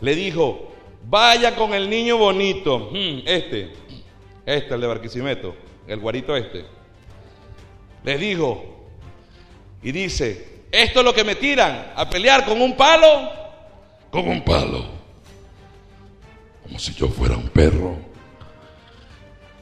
le 0.01 0.15
dijo, 0.15 0.71
vaya 1.07 1.55
con 1.55 1.73
el 1.73 1.89
niño 1.89 2.17
bonito, 2.17 2.89
hmm, 2.91 3.19
este, 3.25 3.71
este, 4.45 4.73
el 4.73 4.81
de 4.81 4.87
Barquisimeto, 4.87 5.55
el 5.87 5.99
guarito 5.99 6.35
este, 6.35 6.65
les 8.03 8.19
dijo 8.19 8.63
y 9.81 9.91
dice, 9.91 10.63
esto 10.71 10.99
es 10.99 11.05
lo 11.05 11.13
que 11.13 11.23
me 11.23 11.35
tiran 11.35 11.91
a 11.95 12.09
pelear 12.09 12.45
con 12.45 12.61
un 12.61 12.75
palo, 12.75 13.31
con 14.09 14.27
un 14.27 14.43
palo, 14.43 14.85
como 16.63 16.79
si 16.79 16.93
yo 16.93 17.09
fuera 17.09 17.35
un 17.35 17.49
perro. 17.49 17.97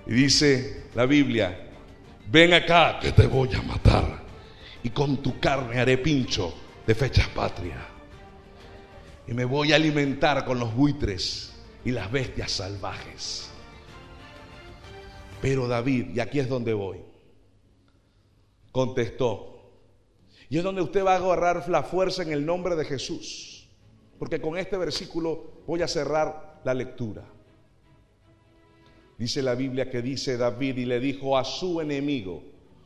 Y 0.08 0.14
dice 0.14 0.81
la 0.96 1.06
Biblia, 1.06 1.70
ven 2.28 2.54
acá 2.54 3.00
que 3.00 3.12
te 3.12 3.28
voy 3.28 3.54
a 3.54 3.62
matar 3.62 4.24
y 4.84 4.90
con 4.90 5.18
tu 5.18 5.40
carne 5.40 5.80
haré 5.80 5.98
pincho 5.98 6.54
de 6.86 6.96
fechas 6.96 7.28
patrias. 7.30 7.80
Y 9.28 9.34
me 9.34 9.46
voy 9.46 9.72
a 9.72 9.76
alimentar 9.76 10.44
con 10.46 10.60
los 10.60 10.76
buitres 10.76 11.54
y 11.86 11.92
las 11.92 12.12
bestias 12.12 12.52
salvajes. 12.52 13.50
Pero 15.42 15.68
David, 15.68 16.10
y 16.14 16.20
aquí 16.20 16.40
es 16.40 16.50
donde 16.50 16.74
voy, 16.74 17.00
contestó. 18.72 19.48
Y 20.50 20.58
es 20.58 20.64
donde 20.64 20.82
usted 20.82 21.06
va 21.06 21.14
a 21.14 21.18
agarrar 21.18 21.70
la 21.70 21.84
fuerza 21.84 22.24
en 22.24 22.32
el 22.32 22.46
nombre 22.46 22.76
de 22.76 22.86
Jesús. 22.86 23.70
Porque 24.20 24.42
con 24.42 24.58
este 24.58 24.78
versículo 24.78 25.64
voy 25.66 25.82
a 25.82 25.88
cerrar 25.88 26.60
la 26.64 26.74
lectura. 26.74 27.24
Dice 29.22 29.44
la 29.44 29.54
Biblia 29.54 29.88
que 29.88 30.02
dice 30.02 30.36
David 30.36 30.78
y 30.78 30.86
le 30.86 31.00
dijo 31.00 31.38
a 31.38 31.44
su 31.44 31.80
enemigo, 31.80 32.42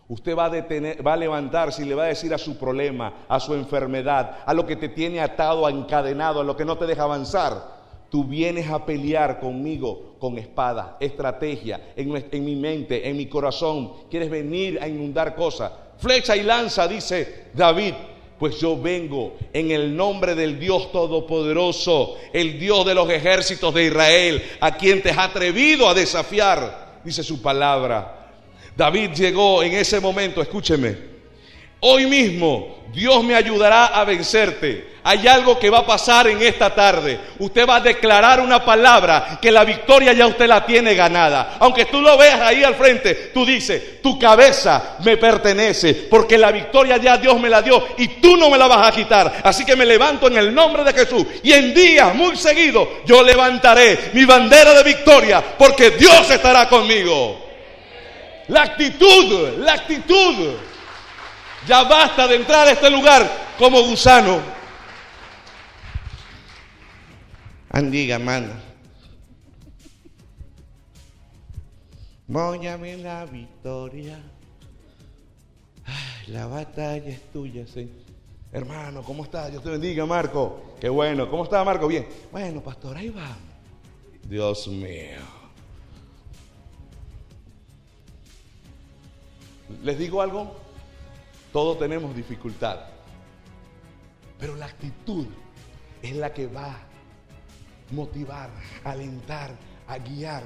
usted 0.09 0.35
va 0.35 0.47
a, 0.47 0.49
detener, 0.49 1.07
va 1.07 1.13
a 1.13 1.15
levantarse 1.15 1.81
y 1.81 1.85
le 1.85 1.95
va 1.95 2.03
a 2.03 2.07
decir 2.07 2.33
a 2.33 2.37
su 2.37 2.57
problema, 2.57 3.25
a 3.29 3.39
su 3.39 3.53
enfermedad, 3.53 4.39
a 4.45 4.53
lo 4.53 4.65
que 4.65 4.75
te 4.75 4.89
tiene 4.89 5.21
atado, 5.21 5.69
encadenado, 5.69 6.41
a 6.41 6.43
lo 6.43 6.57
que 6.57 6.65
no 6.65 6.77
te 6.77 6.87
deja 6.87 7.03
avanzar. 7.03 7.75
Tú 8.09 8.25
vienes 8.25 8.69
a 8.69 8.85
pelear 8.85 9.39
conmigo 9.39 10.17
con 10.19 10.37
espada, 10.37 10.97
estrategia, 10.99 11.93
en, 11.95 12.43
mi 12.43 12.57
mente, 12.57 13.07
en 13.07 13.15
mi 13.15 13.27
corazón. 13.27 13.93
Quieres 14.09 14.29
venir 14.29 14.77
a 14.81 14.89
inundar 14.89 15.35
cosas. 15.35 15.71
Flecha 15.99 16.35
y 16.35 16.43
lanza, 16.43 16.85
dice 16.85 17.45
David. 17.53 17.93
Pues 18.37 18.59
yo 18.59 18.79
vengo 18.79 19.37
en 19.53 19.71
el 19.71 19.95
nombre 19.95 20.35
del 20.35 20.59
Dios 20.59 20.91
Todopoderoso, 20.91 22.17
el 22.33 22.59
Dios 22.59 22.85
de 22.85 22.93
los 22.93 23.09
ejércitos 23.09 23.73
de 23.73 23.85
Israel, 23.85 24.43
a 24.59 24.75
quien 24.75 25.01
te 25.01 25.11
has 25.11 25.19
atrevido 25.19 25.87
a 25.87 25.93
desafiar, 25.93 26.99
dice 27.03 27.23
su 27.23 27.41
palabra. 27.41 28.31
David 28.75 29.11
llegó 29.11 29.63
en 29.63 29.73
ese 29.73 30.01
momento, 30.01 30.41
escúcheme, 30.41 31.14
hoy 31.87 32.07
mismo 32.07 32.75
Dios 32.91 33.23
me 33.23 33.35
ayudará 33.35 33.87
a 33.87 34.05
vencerte. 34.05 34.95
Hay 35.03 35.27
algo 35.27 35.59
que 35.59 35.69
va 35.69 35.79
a 35.79 35.85
pasar 35.85 36.27
en 36.27 36.41
esta 36.41 36.73
tarde. 36.73 37.19
Usted 37.37 37.67
va 37.67 37.75
a 37.75 37.81
declarar 37.81 38.39
una 38.39 38.65
palabra 38.65 39.37
que 39.39 39.51
la 39.51 39.63
victoria 39.63 40.13
ya 40.13 40.25
usted 40.25 40.47
la 40.47 40.65
tiene 40.65 40.95
ganada. 40.95 41.57
Aunque 41.59 41.85
tú 41.85 42.01
lo 42.01 42.17
veas 42.17 42.41
ahí 42.41 42.63
al 42.63 42.73
frente, 42.73 43.31
tú 43.31 43.45
dices, 43.45 44.01
tu 44.01 44.17
cabeza 44.17 44.95
me 45.03 45.17
pertenece 45.17 45.93
porque 45.93 46.39
la 46.39 46.51
victoria 46.51 46.97
ya 46.97 47.17
Dios 47.17 47.39
me 47.39 47.49
la 47.49 47.61
dio 47.61 47.85
y 47.97 48.07
tú 48.07 48.35
no 48.35 48.49
me 48.49 48.57
la 48.57 48.65
vas 48.65 48.87
a 48.87 48.95
quitar. 48.95 49.41
Así 49.43 49.63
que 49.63 49.75
me 49.75 49.85
levanto 49.85 50.25
en 50.25 50.37
el 50.37 50.55
nombre 50.55 50.83
de 50.83 50.93
Jesús 50.93 51.23
y 51.43 51.51
en 51.51 51.71
días 51.75 52.15
muy 52.15 52.35
seguidos 52.35 52.87
yo 53.05 53.21
levantaré 53.21 54.09
mi 54.13 54.25
bandera 54.25 54.73
de 54.73 54.83
victoria 54.83 55.43
porque 55.55 55.91
Dios 55.91 56.31
estará 56.31 56.67
conmigo. 56.67 57.45
La 58.47 58.63
actitud, 58.63 59.59
la 59.59 59.73
actitud. 59.73 60.55
Ya 61.67 61.83
basta 61.83 62.27
de 62.27 62.35
entrar 62.35 62.67
a 62.67 62.71
este 62.71 62.89
lugar 62.89 63.27
como 63.57 63.81
gusano. 63.81 64.39
Andiga, 67.71 68.19
mano. 68.19 68.53
Ver 72.27 72.99
la 72.99 73.25
victoria. 73.25 74.19
la 76.27 76.47
batalla 76.47 77.09
es 77.09 77.31
tuya, 77.31 77.65
Señor. 77.67 78.05
Hermano, 78.51 79.03
¿cómo 79.03 79.23
estás? 79.23 79.51
Dios 79.51 79.61
te 79.63 79.69
bendiga, 79.69 80.05
Marco. 80.05 80.75
Qué 80.79 80.87
bueno. 80.87 81.29
¿Cómo 81.29 81.43
está, 81.43 81.63
Marco? 81.63 81.87
Bien. 81.87 82.07
Bueno, 82.31 82.61
pastor, 82.61 82.95
ahí 82.95 83.09
va. 83.09 83.35
Dios 84.23 84.67
mío. 84.67 85.19
¿Les 89.83 89.97
digo 89.97 90.21
algo? 90.21 90.64
Todos 91.55 91.79
tenemos 91.79 92.13
dificultad. 92.13 92.81
Pero 94.37 94.57
la 94.57 94.65
actitud 94.65 95.25
es 96.01 96.13
la 96.13 96.33
que 96.33 96.47
va 96.47 96.77
motivar, 97.91 98.49
alentar, 98.83 99.55
a 99.87 99.97
guiar. 99.97 100.43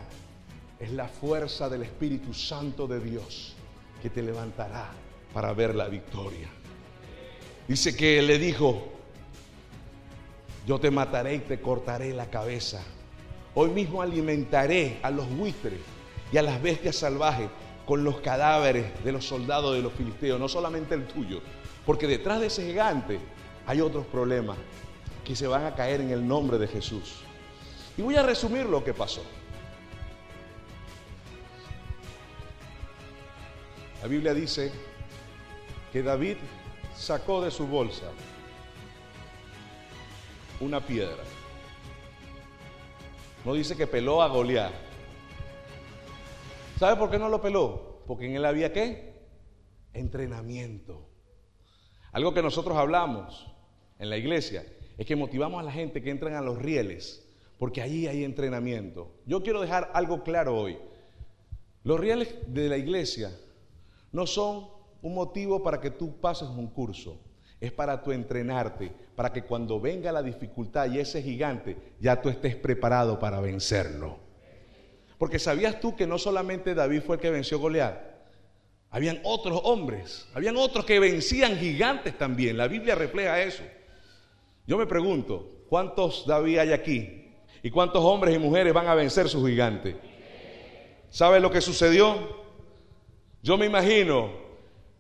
Es 0.80 0.92
la 0.92 1.08
fuerza 1.08 1.68
del 1.68 1.82
Espíritu 1.82 2.32
Santo 2.32 2.86
de 2.86 3.00
Dios 3.00 3.56
que 4.04 4.12
te 4.12 4.22
levantará 4.22 4.92
para 5.34 5.52
ver 5.54 5.74
la 5.74 5.88
victoria. 5.88 6.48
Dice 7.68 7.96
que 7.96 8.22
le 8.22 8.38
dijo, 8.38 8.80
yo 10.68 10.80
te 10.80 10.92
mataré 10.92 11.34
y 11.34 11.40
te 11.40 11.60
cortaré 11.60 12.14
la 12.14 12.30
cabeza. 12.30 12.84
Hoy 13.56 13.72
mismo 13.72 14.04
alimentaré 14.04 15.00
a 15.02 15.10
los 15.10 15.28
buitres 15.28 15.80
y 16.32 16.38
a 16.38 16.44
las 16.44 16.62
bestias 16.62 16.98
salvajes 16.98 17.50
con 17.90 18.04
los 18.04 18.22
cadáveres 18.22 19.04
de 19.04 19.12
los 19.12 19.26
soldados 19.26 19.74
de 19.74 19.82
los 19.82 19.92
filisteos, 19.92 20.40
no 20.40 20.48
solamente 20.48 20.94
el 20.94 21.08
tuyo, 21.08 21.42
porque 21.88 22.06
detrás 22.06 22.40
de 22.40 22.46
ese 22.46 22.64
gigante 22.68 23.20
hay 23.66 23.82
otros 23.82 24.06
problemas 24.06 24.60
que 25.26 25.36
se 25.36 25.48
van 25.48 25.66
a 25.66 25.74
caer 25.74 26.02
en 26.02 26.12
el 26.12 26.28
nombre 26.28 26.60
de 26.60 26.68
Jesús. 26.68 27.22
Y 27.98 28.04
voy 28.04 28.16
a 28.16 28.22
resumir 28.22 28.68
lo 28.68 28.84
que 28.84 28.94
pasó. 28.94 29.24
La 34.04 34.08
Biblia 34.08 34.36
dice 34.36 34.72
que 35.92 36.04
David 36.04 36.38
sacó 36.96 37.42
de 37.42 37.50
su 37.50 37.66
bolsa 37.66 38.12
una 40.60 40.80
piedra. 40.80 41.24
No 43.44 43.56
dice 43.56 43.76
que 43.76 43.88
peló 43.88 44.22
a 44.22 44.28
Goliat. 44.28 44.89
¿Sabe 46.80 46.96
por 46.96 47.12
qué 47.12 47.20
no 47.20 47.28
lo 47.28 47.42
peló? 47.42 48.04
Porque 48.08 48.26
en 48.26 48.38
él 48.38 48.46
había 48.46 48.72
qué? 48.72 49.14
Entrenamiento. 49.92 51.10
Algo 52.14 52.34
que 52.34 52.42
nosotros 52.42 52.78
hablamos 52.78 53.54
en 54.00 54.10
la 54.10 54.16
iglesia 54.16 54.64
es 54.98 55.06
que 55.06 55.18
motivamos 55.18 55.60
a 55.60 55.64
la 55.64 55.74
gente 55.74 56.02
que 56.02 56.10
entran 56.10 56.36
a 56.36 56.42
los 56.42 56.58
rieles 56.58 57.30
porque 57.58 57.82
ahí 57.82 58.08
hay 58.08 58.24
entrenamiento. 58.24 59.12
Yo 59.26 59.44
quiero 59.44 59.60
dejar 59.60 59.92
algo 59.94 60.24
claro 60.24 60.58
hoy. 60.58 60.78
Los 61.84 62.00
reales 62.00 62.34
de 62.48 62.70
la 62.70 62.78
iglesia 62.78 63.38
no 64.14 64.26
son 64.26 64.70
un 65.02 65.14
motivo 65.14 65.62
para 65.62 65.82
que 65.82 65.92
tú 65.92 66.22
pases 66.22 66.48
un 66.48 66.68
curso, 66.68 67.20
es 67.60 67.74
para 67.74 68.02
tu 68.02 68.14
entrenarte, 68.14 68.94
para 69.18 69.34
que 69.34 69.44
cuando 69.44 69.82
venga 69.82 70.14
la 70.14 70.24
dificultad 70.24 70.90
y 70.90 71.00
ese 71.00 71.22
gigante, 71.22 71.76
ya 72.00 72.22
tú 72.22 72.30
estés 72.30 72.56
preparado 72.56 73.20
para 73.20 73.42
vencerlo. 73.42 74.29
Porque 75.20 75.38
sabías 75.38 75.80
tú 75.80 75.96
que 75.96 76.08
no 76.08 76.18
solamente 76.18 76.74
David 76.74 77.02
fue 77.06 77.18
el 77.18 77.22
que 77.22 77.30
venció 77.30 77.60
Goliat, 77.60 78.00
habían 78.90 79.20
otros 79.24 79.60
hombres, 79.66 80.28
habían 80.34 80.58
otros 80.58 80.86
que 80.86 81.00
vencían 81.00 81.58
gigantes 81.58 82.18
también. 82.18 82.58
La 82.58 82.68
Biblia 82.68 82.96
refleja 82.96 83.40
eso. 83.44 83.62
Yo 84.66 84.78
me 84.78 84.88
pregunto, 84.88 85.66
¿cuántos 85.68 86.26
David 86.26 86.60
hay 86.60 86.72
aquí? 86.72 87.28
¿Y 87.62 87.70
cuántos 87.70 88.04
hombres 88.04 88.34
y 88.34 88.40
mujeres 88.40 88.74
van 88.74 88.88
a 88.88 88.96
vencer 88.96 89.28
su 89.28 89.46
gigante? 89.46 89.98
¿Sabe 91.10 91.40
lo 91.42 91.52
que 91.52 91.60
sucedió? 91.60 92.16
Yo 93.44 93.58
me 93.58 93.66
imagino 93.66 94.32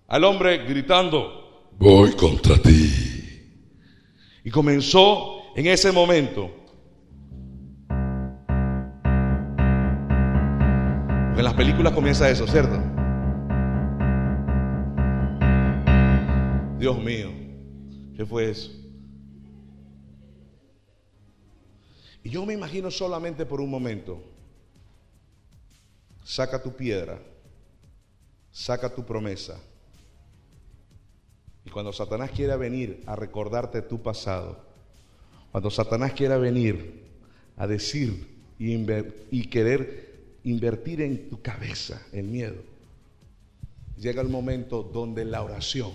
al 0.07 0.23
hombre 0.25 0.57
gritando, 0.65 1.69
Voy 1.77 2.11
contra 2.11 2.57
ti. 2.57 2.91
y 4.43 4.51
comenzó 4.51 5.53
en 5.55 5.67
ese 5.67 5.93
momento. 5.93 6.51
Películas 11.59 11.91
comienza 11.91 12.29
eso, 12.29 12.47
¿cierto? 12.47 12.81
Dios 16.79 16.97
mío, 17.03 17.33
¿qué 18.15 18.25
fue 18.25 18.49
eso? 18.49 18.71
Y 22.23 22.29
yo 22.29 22.45
me 22.45 22.53
imagino 22.53 22.89
solamente 22.89 23.45
por 23.45 23.59
un 23.59 23.69
momento, 23.69 24.23
saca 26.23 26.63
tu 26.63 26.77
piedra, 26.77 27.19
saca 28.53 28.95
tu 28.95 29.05
promesa. 29.05 29.59
Y 31.65 31.69
cuando 31.71 31.91
Satanás 31.91 32.31
quiera 32.31 32.55
venir 32.55 33.03
a 33.05 33.17
recordarte 33.17 33.81
tu 33.81 34.01
pasado, 34.01 34.63
cuando 35.51 35.69
Satanás 35.69 36.13
quiera 36.13 36.37
venir 36.37 37.03
a 37.57 37.67
decir 37.67 38.45
y, 38.57 38.77
y 39.29 39.49
querer 39.49 40.08
invertir 40.43 41.01
en 41.01 41.29
tu 41.29 41.41
cabeza 41.41 42.01
el 42.11 42.25
miedo, 42.25 42.61
llega 43.97 44.21
el 44.21 44.29
momento 44.29 44.83
donde 44.83 45.25
la 45.25 45.43
oración 45.43 45.91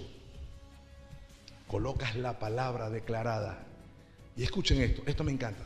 colocas 1.66 2.14
la 2.16 2.38
palabra 2.38 2.88
declarada. 2.90 3.66
Y 4.36 4.42
escuchen 4.42 4.80
esto, 4.80 5.02
esto 5.06 5.24
me 5.24 5.32
encanta. 5.32 5.64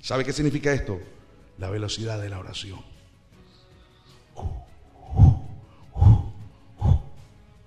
¿Sabe 0.00 0.24
qué 0.24 0.32
significa 0.32 0.72
esto? 0.72 0.98
La 1.58 1.70
velocidad 1.70 2.20
de 2.20 2.30
la 2.30 2.38
oración. 2.38 2.80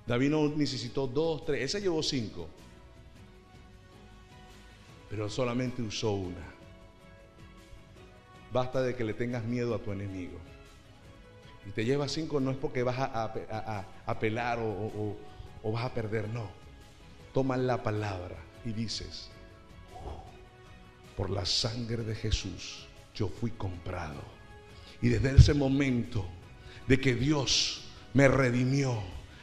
David 0.06 0.30
no 0.30 0.50
necesitó 0.50 1.08
dos, 1.08 1.46
tres, 1.46 1.62
él 1.62 1.70
se 1.70 1.82
llevó 1.82 2.04
cinco, 2.04 2.48
pero 5.14 5.30
solamente 5.30 5.84
usó 5.84 6.14
una. 6.14 6.44
Basta 8.52 8.82
de 8.82 8.96
que 8.96 9.04
le 9.04 9.14
tengas 9.14 9.44
miedo 9.44 9.76
a 9.76 9.78
tu 9.78 9.92
enemigo. 9.92 10.40
Y 11.68 11.70
te 11.70 11.86
llevas 11.86 12.12
cinco 12.12 12.40
no 12.40 12.50
es 12.50 12.58
porque 12.58 12.82
vas 12.82 12.98
a, 12.98 13.86
apelar 14.08 14.58
o- 14.58 15.16
o 15.62 15.72
vas 15.72 15.86
a 15.86 15.94
perder, 15.94 16.28
no. 16.30 16.50
Toma 17.32 17.58
la 17.58 17.84
palabra 17.84 18.38
y 18.66 18.74
dices, 18.74 19.30
por 21.16 21.30
la 21.30 21.46
sangre 21.46 21.98
de 21.98 22.16
Jesús 22.16 22.88
yo 23.14 23.28
fui 23.28 23.52
comprado. 23.52 24.20
Y 25.00 25.10
desde 25.10 25.36
ese 25.36 25.54
momento 25.54 26.26
de 26.88 27.00
que 27.00 27.14
Dios 27.14 27.84
me 28.16 28.28
redimió, 28.28 28.98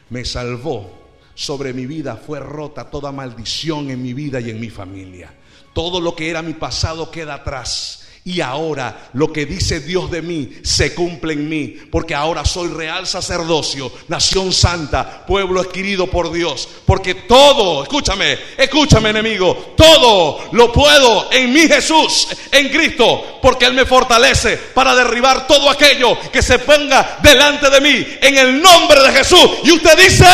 me 0.09 0.25
salvó, 0.25 0.91
sobre 1.35 1.73
mi 1.73 1.87
vida 1.87 2.17
fue 2.17 2.41
rota 2.41 2.91
toda 2.91 3.13
maldición 3.13 3.91
en 3.91 4.03
mi 4.03 4.13
vida 4.13 4.41
y 4.41 4.51
en 4.51 4.61
mi 4.61 4.71
familia. 4.71 5.35
Todo 5.73 6.01
lo 6.01 6.15
que 6.15 6.31
era 6.31 6.43
mi 6.43 6.55
pasado 6.55 7.11
queda 7.11 7.35
atrás. 7.35 8.09
Y 8.23 8.43
ahora 8.43 9.09
lo 9.15 9.33
que 9.33 9.47
dice 9.47 9.81
Dios 9.81 10.11
de 10.11 10.21
mí 10.21 10.59
se 10.63 10.95
cumple 10.95 11.33
en 11.33 11.49
mí, 11.49 11.79
porque 11.91 12.15
ahora 12.15 12.45
soy 12.45 12.69
real 12.69 13.07
sacerdocio, 13.07 13.91
nación 14.09 14.53
santa, 14.53 15.25
pueblo 15.25 15.59
adquirido 15.61 16.07
por 16.07 16.31
Dios. 16.31 16.69
Porque 16.85 17.15
todo, 17.15 17.83
escúchame, 17.83 18.39
escúchame 18.59 19.09
enemigo, 19.09 19.75
todo 19.75 20.51
lo 20.53 20.71
puedo 20.71 21.33
en 21.33 21.51
mi 21.51 21.67
Jesús, 21.67 22.29
en 22.53 22.69
Cristo, 22.69 23.39
porque 23.41 23.65
Él 23.65 23.73
me 23.73 23.87
fortalece 23.87 24.59
para 24.59 24.95
derribar 24.95 25.47
todo 25.47 25.71
aquello 25.71 26.19
que 26.31 26.43
se 26.43 26.59
ponga 26.59 27.19
delante 27.23 27.71
de 27.71 27.81
mí, 27.81 28.07
en 28.21 28.37
el 28.37 28.61
nombre 28.61 29.01
de 29.03 29.13
Jesús. 29.13 29.51
Y 29.65 29.73
usted 29.73 29.97
dice, 29.97 30.27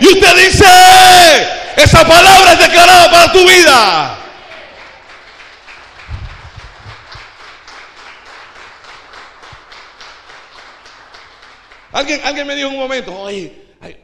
y 0.00 0.08
usted 0.08 0.36
dice, 0.36 0.66
esa 1.76 2.06
palabra 2.06 2.52
es 2.52 2.58
declarada 2.58 3.10
para 3.10 3.32
tu 3.32 3.48
vida. 3.48 4.15
Alguien, 11.96 12.20
alguien 12.24 12.46
me 12.46 12.54
dijo 12.54 12.68
en 12.68 12.74
un 12.74 12.80
momento, 12.80 13.18
oye, 13.18 13.50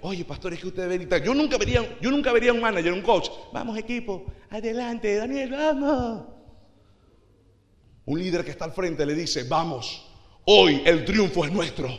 oye, 0.00 0.24
pastor, 0.24 0.54
es 0.54 0.60
que 0.60 0.68
usted 0.68 0.88
ve 0.88 1.22
Yo 1.22 1.34
nunca 1.34 1.58
vería, 1.58 1.98
yo 2.00 2.10
nunca 2.10 2.32
vería 2.32 2.50
un 2.50 2.60
manager, 2.62 2.90
un 2.90 3.02
coach. 3.02 3.28
Vamos, 3.52 3.76
equipo, 3.76 4.24
adelante, 4.48 5.14
Daniel, 5.16 5.50
vamos. 5.50 6.24
Un 8.06 8.18
líder 8.18 8.46
que 8.46 8.50
está 8.50 8.64
al 8.64 8.72
frente 8.72 9.04
le 9.04 9.14
dice, 9.14 9.44
vamos, 9.44 10.10
hoy 10.46 10.80
el 10.86 11.04
triunfo 11.04 11.44
es 11.44 11.52
nuestro. 11.52 11.90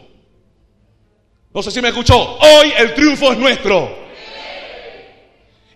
No 1.54 1.62
sé 1.62 1.70
si 1.70 1.80
me 1.80 1.90
escuchó, 1.90 2.40
hoy 2.40 2.74
el 2.76 2.96
triunfo 2.96 3.32
es 3.32 3.38
nuestro. 3.38 3.96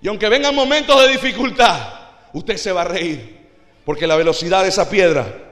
Y 0.01 0.07
aunque 0.07 0.29
vengan 0.29 0.55
momentos 0.55 0.99
de 0.99 1.09
dificultad, 1.09 1.93
usted 2.33 2.57
se 2.57 2.71
va 2.71 2.81
a 2.81 2.85
reír, 2.85 3.37
porque 3.85 4.07
la 4.07 4.15
velocidad 4.15 4.63
de 4.63 4.69
esa 4.69 4.89
piedra 4.89 5.46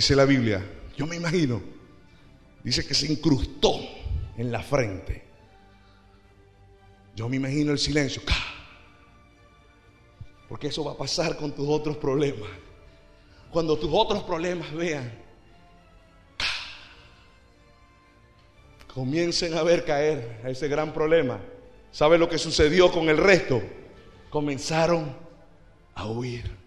Dice 0.00 0.16
la 0.16 0.24
Biblia, 0.24 0.64
yo 0.96 1.06
me 1.06 1.16
imagino, 1.16 1.60
dice 2.64 2.86
que 2.86 2.94
se 2.94 3.12
incrustó 3.12 3.78
en 4.34 4.50
la 4.50 4.62
frente. 4.62 5.22
Yo 7.14 7.28
me 7.28 7.36
imagino 7.36 7.70
el 7.70 7.78
silencio, 7.78 8.22
porque 10.48 10.68
eso 10.68 10.82
va 10.84 10.92
a 10.92 10.96
pasar 10.96 11.36
con 11.36 11.54
tus 11.54 11.68
otros 11.68 11.98
problemas. 11.98 12.48
Cuando 13.50 13.78
tus 13.78 13.90
otros 13.92 14.22
problemas 14.22 14.72
vean, 14.72 15.12
comiencen 18.94 19.52
a 19.52 19.62
ver 19.62 19.84
caer 19.84 20.40
ese 20.46 20.66
gran 20.66 20.94
problema. 20.94 21.42
¿Sabe 21.92 22.16
lo 22.16 22.26
que 22.26 22.38
sucedió 22.38 22.90
con 22.90 23.10
el 23.10 23.18
resto? 23.18 23.60
Comenzaron 24.30 25.14
a 25.94 26.06
huir. 26.06 26.59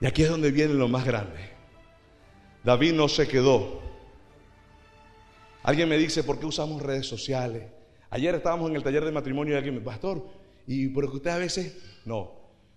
Y 0.00 0.06
aquí 0.06 0.22
es 0.22 0.30
donde 0.30 0.50
viene 0.50 0.74
lo 0.74 0.88
más 0.88 1.04
grande. 1.04 1.50
David 2.64 2.94
no 2.94 3.08
se 3.08 3.28
quedó. 3.28 3.80
Alguien 5.62 5.88
me 5.88 5.98
dice, 5.98 6.24
¿por 6.24 6.38
qué 6.38 6.46
usamos 6.46 6.82
redes 6.82 7.06
sociales? 7.06 7.64
Ayer 8.08 8.34
estábamos 8.34 8.70
en 8.70 8.76
el 8.76 8.82
taller 8.82 9.04
de 9.04 9.12
matrimonio 9.12 9.54
y 9.54 9.56
alguien 9.56 9.74
me 9.74 9.80
pastor, 9.80 10.26
y 10.66 10.88
porque 10.88 11.16
usted 11.16 11.30
a 11.30 11.38
veces, 11.38 11.76
no, 12.04 12.32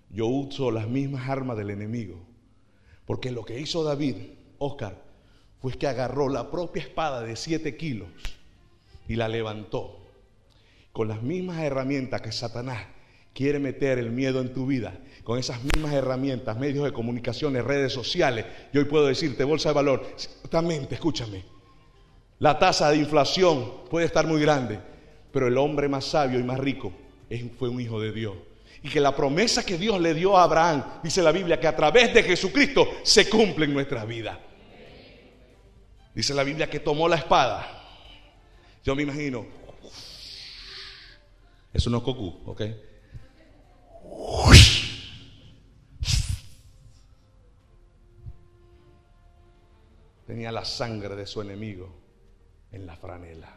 yo 0.09 0.27
uso 0.27 0.69
las 0.69 0.88
mismas 0.88 1.29
armas 1.29 1.57
del 1.57 1.69
enemigo. 1.69 2.21
Porque 3.05 3.31
lo 3.31 3.43
que 3.43 3.59
hizo 3.59 3.83
David, 3.83 4.15
Oscar, 4.59 5.01
fue 5.59 5.73
que 5.73 5.88
agarró 5.88 6.29
la 6.29 6.51
propia 6.51 6.83
espada 6.83 7.21
de 7.21 7.36
7 7.36 7.75
kilos 7.77 8.09
y 9.07 9.15
la 9.15 9.27
levantó. 9.27 9.99
Con 10.91 11.07
las 11.07 11.23
mismas 11.23 11.59
herramientas 11.59 12.21
que 12.21 12.31
Satanás 12.31 12.86
quiere 13.33 13.59
meter 13.59 13.97
el 13.97 14.12
miedo 14.12 14.41
en 14.41 14.53
tu 14.53 14.67
vida, 14.67 14.99
con 15.23 15.39
esas 15.39 15.63
mismas 15.63 15.93
herramientas, 15.93 16.57
medios 16.57 16.83
de 16.86 16.91
comunicaciones, 16.91 17.63
redes 17.63 17.93
sociales, 17.93 18.45
yo 18.73 18.81
hoy 18.81 18.88
puedo 18.88 19.07
decirte, 19.07 19.43
bolsa 19.43 19.69
de 19.69 19.75
valor, 19.75 20.05
escúchame, 20.89 21.43
la 22.39 22.59
tasa 22.59 22.91
de 22.91 22.97
inflación 22.97 23.86
puede 23.89 24.05
estar 24.05 24.27
muy 24.27 24.41
grande, 24.41 24.79
pero 25.31 25.47
el 25.47 25.57
hombre 25.57 25.88
más 25.88 26.05
sabio 26.05 26.39
y 26.39 26.43
más 26.43 26.59
rico 26.59 26.91
fue 27.57 27.69
un 27.69 27.79
hijo 27.79 27.99
de 28.01 28.12
Dios. 28.12 28.36
Y 28.83 28.89
que 28.89 28.99
la 28.99 29.15
promesa 29.15 29.65
que 29.65 29.77
Dios 29.77 29.99
le 30.01 30.13
dio 30.13 30.38
a 30.38 30.43
Abraham, 30.43 30.83
dice 31.01 31.21
la 31.21 31.31
Biblia, 31.31 31.57
que 31.57 31.67
a 31.67 31.75
través 31.75 32.13
de 32.13 32.21
Jesucristo 32.21 32.86
se 33.03 33.29
cumple 33.29 33.63
en 33.65 33.73
nuestra 33.73 34.03
vida. 34.03 34.39
Dice 36.13 36.33
la 36.33 36.43
Biblia 36.43 36.69
que 36.69 36.81
tomó 36.81 37.07
la 37.07 37.15
espada. 37.15 37.81
Yo 38.83 38.93
me 38.93 39.03
imagino, 39.03 39.45
eso 41.73 41.89
no 41.89 41.97
es 41.99 42.03
cocú, 42.03 42.41
¿ok? 42.45 42.62
Tenía 50.34 50.52
la 50.52 50.65
sangre 50.65 51.15
de 51.15 51.28
su 51.28 51.43
enemigo 51.43 51.93
en 52.72 52.88
la 52.88 52.96
franela. 52.96 53.56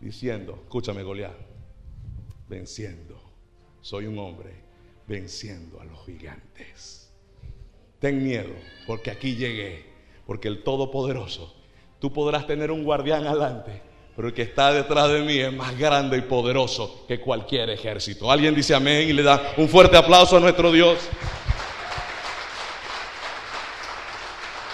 diciendo, 0.00 0.58
escúchame 0.62 1.02
Goliat, 1.02 1.36
venciendo, 2.48 3.20
soy 3.82 4.06
un 4.06 4.18
hombre 4.18 4.54
venciendo 5.06 5.82
a 5.82 5.84
los 5.84 6.02
gigantes. 6.06 7.12
Ten 7.98 8.24
miedo, 8.24 8.54
porque 8.86 9.10
aquí 9.10 9.36
llegué, 9.36 9.84
porque 10.26 10.48
el 10.48 10.62
Todopoderoso, 10.62 11.54
tú 11.98 12.10
podrás 12.10 12.46
tener 12.46 12.70
un 12.70 12.82
guardián 12.82 13.26
adelante, 13.26 13.82
pero 14.16 14.28
el 14.28 14.32
que 14.32 14.42
está 14.42 14.72
detrás 14.72 15.10
de 15.10 15.20
mí 15.20 15.36
es 15.36 15.52
más 15.52 15.78
grande 15.78 16.16
y 16.16 16.22
poderoso 16.22 17.04
que 17.06 17.20
cualquier 17.20 17.68
ejército. 17.68 18.30
Alguien 18.30 18.54
dice 18.54 18.74
amén 18.74 19.10
y 19.10 19.12
le 19.12 19.22
da 19.22 19.52
un 19.58 19.68
fuerte 19.68 19.98
aplauso 19.98 20.38
a 20.38 20.40
nuestro 20.40 20.72
Dios. 20.72 21.06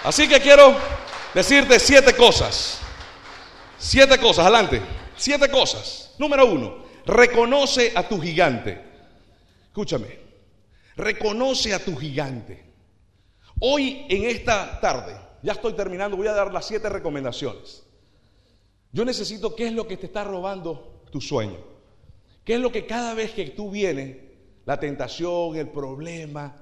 Así 0.03 0.27
que 0.27 0.41
quiero 0.41 0.77
decirte 1.35 1.79
siete 1.79 2.15
cosas. 2.15 2.79
Siete 3.79 4.19
cosas, 4.19 4.47
adelante. 4.47 4.81
Siete 5.17 5.51
cosas. 5.51 6.15
Número 6.19 6.47
uno, 6.47 6.85
reconoce 7.05 7.93
a 7.95 8.09
tu 8.09 8.21
gigante. 8.21 8.81
Escúchame, 9.67 10.19
reconoce 10.97 11.75
a 11.75 11.85
tu 11.85 11.97
gigante. 11.97 12.65
Hoy 13.61 14.07
en 14.09 14.25
esta 14.25 14.81
tarde, 14.81 15.15
ya 15.43 15.53
estoy 15.53 15.75
terminando, 15.75 16.17
voy 16.17 16.29
a 16.29 16.33
dar 16.33 16.53
las 16.53 16.67
siete 16.67 16.89
recomendaciones. 16.89 17.83
Yo 18.93 19.05
necesito 19.05 19.55
qué 19.55 19.67
es 19.67 19.73
lo 19.73 19.87
que 19.87 19.97
te 19.99 20.07
está 20.07 20.25
robando 20.25 21.05
tu 21.13 21.21
sueño. 21.21 21.59
¿Qué 22.45 22.55
es 22.55 22.61
lo 22.61 22.73
que 22.73 22.87
cada 22.87 23.15
vez 23.15 23.33
que 23.33 23.51
tú 23.51 23.71
vienes, 23.71 24.17
la 24.65 24.81
tentación, 24.81 25.57
el 25.57 25.69
problema, 25.69 26.57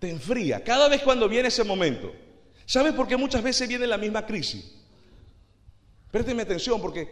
te 0.00 0.10
enfría? 0.10 0.64
Cada 0.64 0.88
vez 0.88 1.02
cuando 1.02 1.28
viene 1.28 1.48
ese 1.48 1.64
momento. 1.64 2.12
¿Sabes 2.66 2.92
por 2.92 3.06
qué 3.06 3.16
muchas 3.16 3.42
veces 3.42 3.68
viene 3.68 3.86
la 3.86 3.98
misma 3.98 4.24
crisis? 4.24 4.78
Présteme 6.10 6.42
atención 6.42 6.80
porque, 6.80 7.08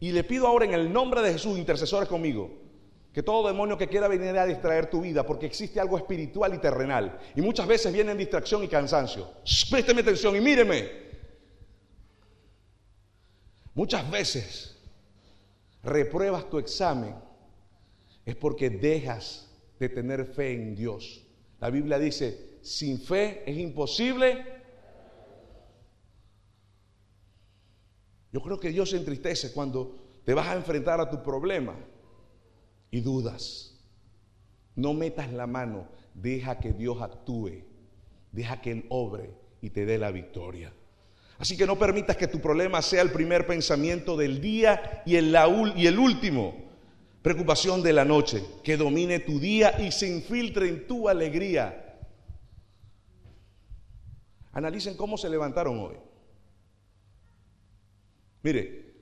y 0.00 0.12
le 0.12 0.24
pido 0.24 0.46
ahora 0.46 0.64
en 0.64 0.74
el 0.74 0.92
nombre 0.92 1.22
de 1.22 1.32
Jesús, 1.32 1.58
intercesores 1.58 2.08
conmigo, 2.08 2.50
que 3.12 3.22
todo 3.22 3.46
demonio 3.46 3.78
que 3.78 3.88
quiera 3.88 4.08
venir 4.08 4.36
a 4.36 4.46
distraer 4.46 4.90
tu 4.90 5.00
vida, 5.00 5.24
porque 5.24 5.46
existe 5.46 5.80
algo 5.80 5.96
espiritual 5.96 6.54
y 6.54 6.58
terrenal, 6.58 7.18
y 7.34 7.42
muchas 7.42 7.66
veces 7.66 7.92
viene 7.92 8.12
en 8.12 8.18
distracción 8.18 8.62
y 8.64 8.68
cansancio. 8.68 9.28
Présteme 9.70 10.00
atención 10.00 10.36
y 10.36 10.40
míreme. 10.40 11.04
Muchas 13.74 14.08
veces 14.10 14.76
repruebas 15.82 16.48
tu 16.48 16.58
examen 16.58 17.14
es 18.24 18.36
porque 18.36 18.70
dejas 18.70 19.50
de 19.78 19.88
tener 19.88 20.26
fe 20.26 20.52
en 20.52 20.74
Dios. 20.76 21.22
La 21.60 21.70
Biblia 21.70 21.98
dice, 21.98 22.58
sin 22.62 23.00
fe 23.00 23.42
es 23.46 23.56
imposible. 23.58 24.53
Yo 28.34 28.42
creo 28.42 28.58
que 28.58 28.70
Dios 28.70 28.90
se 28.90 28.96
entristece 28.96 29.52
cuando 29.52 29.94
te 30.24 30.34
vas 30.34 30.48
a 30.48 30.56
enfrentar 30.56 31.00
a 31.00 31.08
tu 31.08 31.22
problema 31.22 31.76
y 32.90 33.00
dudas. 33.00 33.80
No 34.74 34.92
metas 34.92 35.32
la 35.32 35.46
mano, 35.46 35.86
deja 36.14 36.58
que 36.58 36.72
Dios 36.72 37.00
actúe, 37.00 37.62
deja 38.32 38.60
que 38.60 38.72
Él 38.72 38.86
obre 38.88 39.30
y 39.60 39.70
te 39.70 39.86
dé 39.86 39.98
la 39.98 40.10
victoria. 40.10 40.72
Así 41.38 41.56
que 41.56 41.64
no 41.64 41.78
permitas 41.78 42.16
que 42.16 42.26
tu 42.26 42.40
problema 42.40 42.82
sea 42.82 43.02
el 43.02 43.12
primer 43.12 43.46
pensamiento 43.46 44.16
del 44.16 44.40
día 44.40 45.04
y 45.06 45.14
el, 45.14 45.36
y 45.76 45.86
el 45.86 45.96
último 45.96 46.56
preocupación 47.22 47.84
de 47.84 47.92
la 47.92 48.04
noche, 48.04 48.44
que 48.64 48.76
domine 48.76 49.20
tu 49.20 49.38
día 49.38 49.80
y 49.80 49.92
se 49.92 50.08
infiltre 50.08 50.68
en 50.68 50.88
tu 50.88 51.08
alegría. 51.08 52.00
Analicen 54.50 54.96
cómo 54.96 55.16
se 55.16 55.30
levantaron 55.30 55.78
hoy. 55.78 56.03
Mire, 58.44 58.92